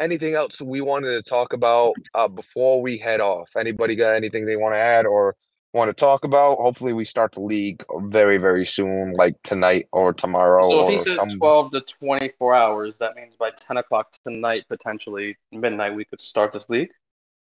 [0.00, 3.50] anything else we wanted to talk about uh, before we head off?
[3.56, 5.36] Anybody got anything they want to add or
[5.72, 6.58] want to talk about?
[6.58, 10.98] Hopefully, we start the league very very soon, like tonight or tomorrow So or if
[10.98, 11.38] he says some.
[11.38, 16.52] 12 to 24 hours, that means by 10 o'clock tonight, potentially midnight, we could start
[16.52, 16.90] this league.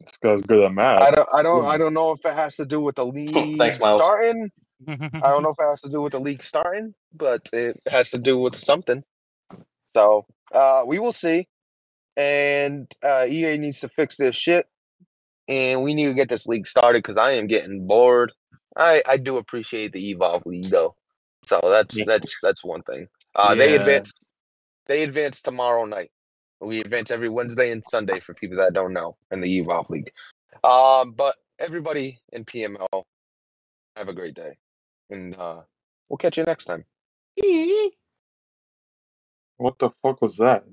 [0.01, 1.01] This guy's good at math.
[1.01, 3.59] I don't I don't I don't know if it has to do with the league
[3.59, 4.51] Thanks, starting.
[4.89, 8.11] I don't know if it has to do with the league starting, but it has
[8.11, 9.05] to do with something.
[9.95, 11.47] So uh, we will see.
[12.17, 14.67] And uh, EA needs to fix this shit,
[15.49, 18.33] and we need to get this league started because I am getting bored.
[18.77, 20.95] I I do appreciate the Evolve League though,
[21.47, 22.05] so that's Yeah.
[22.07, 23.09] that's that's one thing.
[23.35, 24.13] Uh, They advance.
[24.87, 26.11] They advance tomorrow night.
[26.61, 30.13] We advance every Wednesday and Sunday for people that don't know in the Evolve League.
[30.65, 33.05] Um, but everybody in PML,
[33.97, 34.57] have a great day,
[35.11, 35.63] and uh,
[36.09, 36.85] we'll catch you next time.
[39.57, 40.65] What the fuck was that?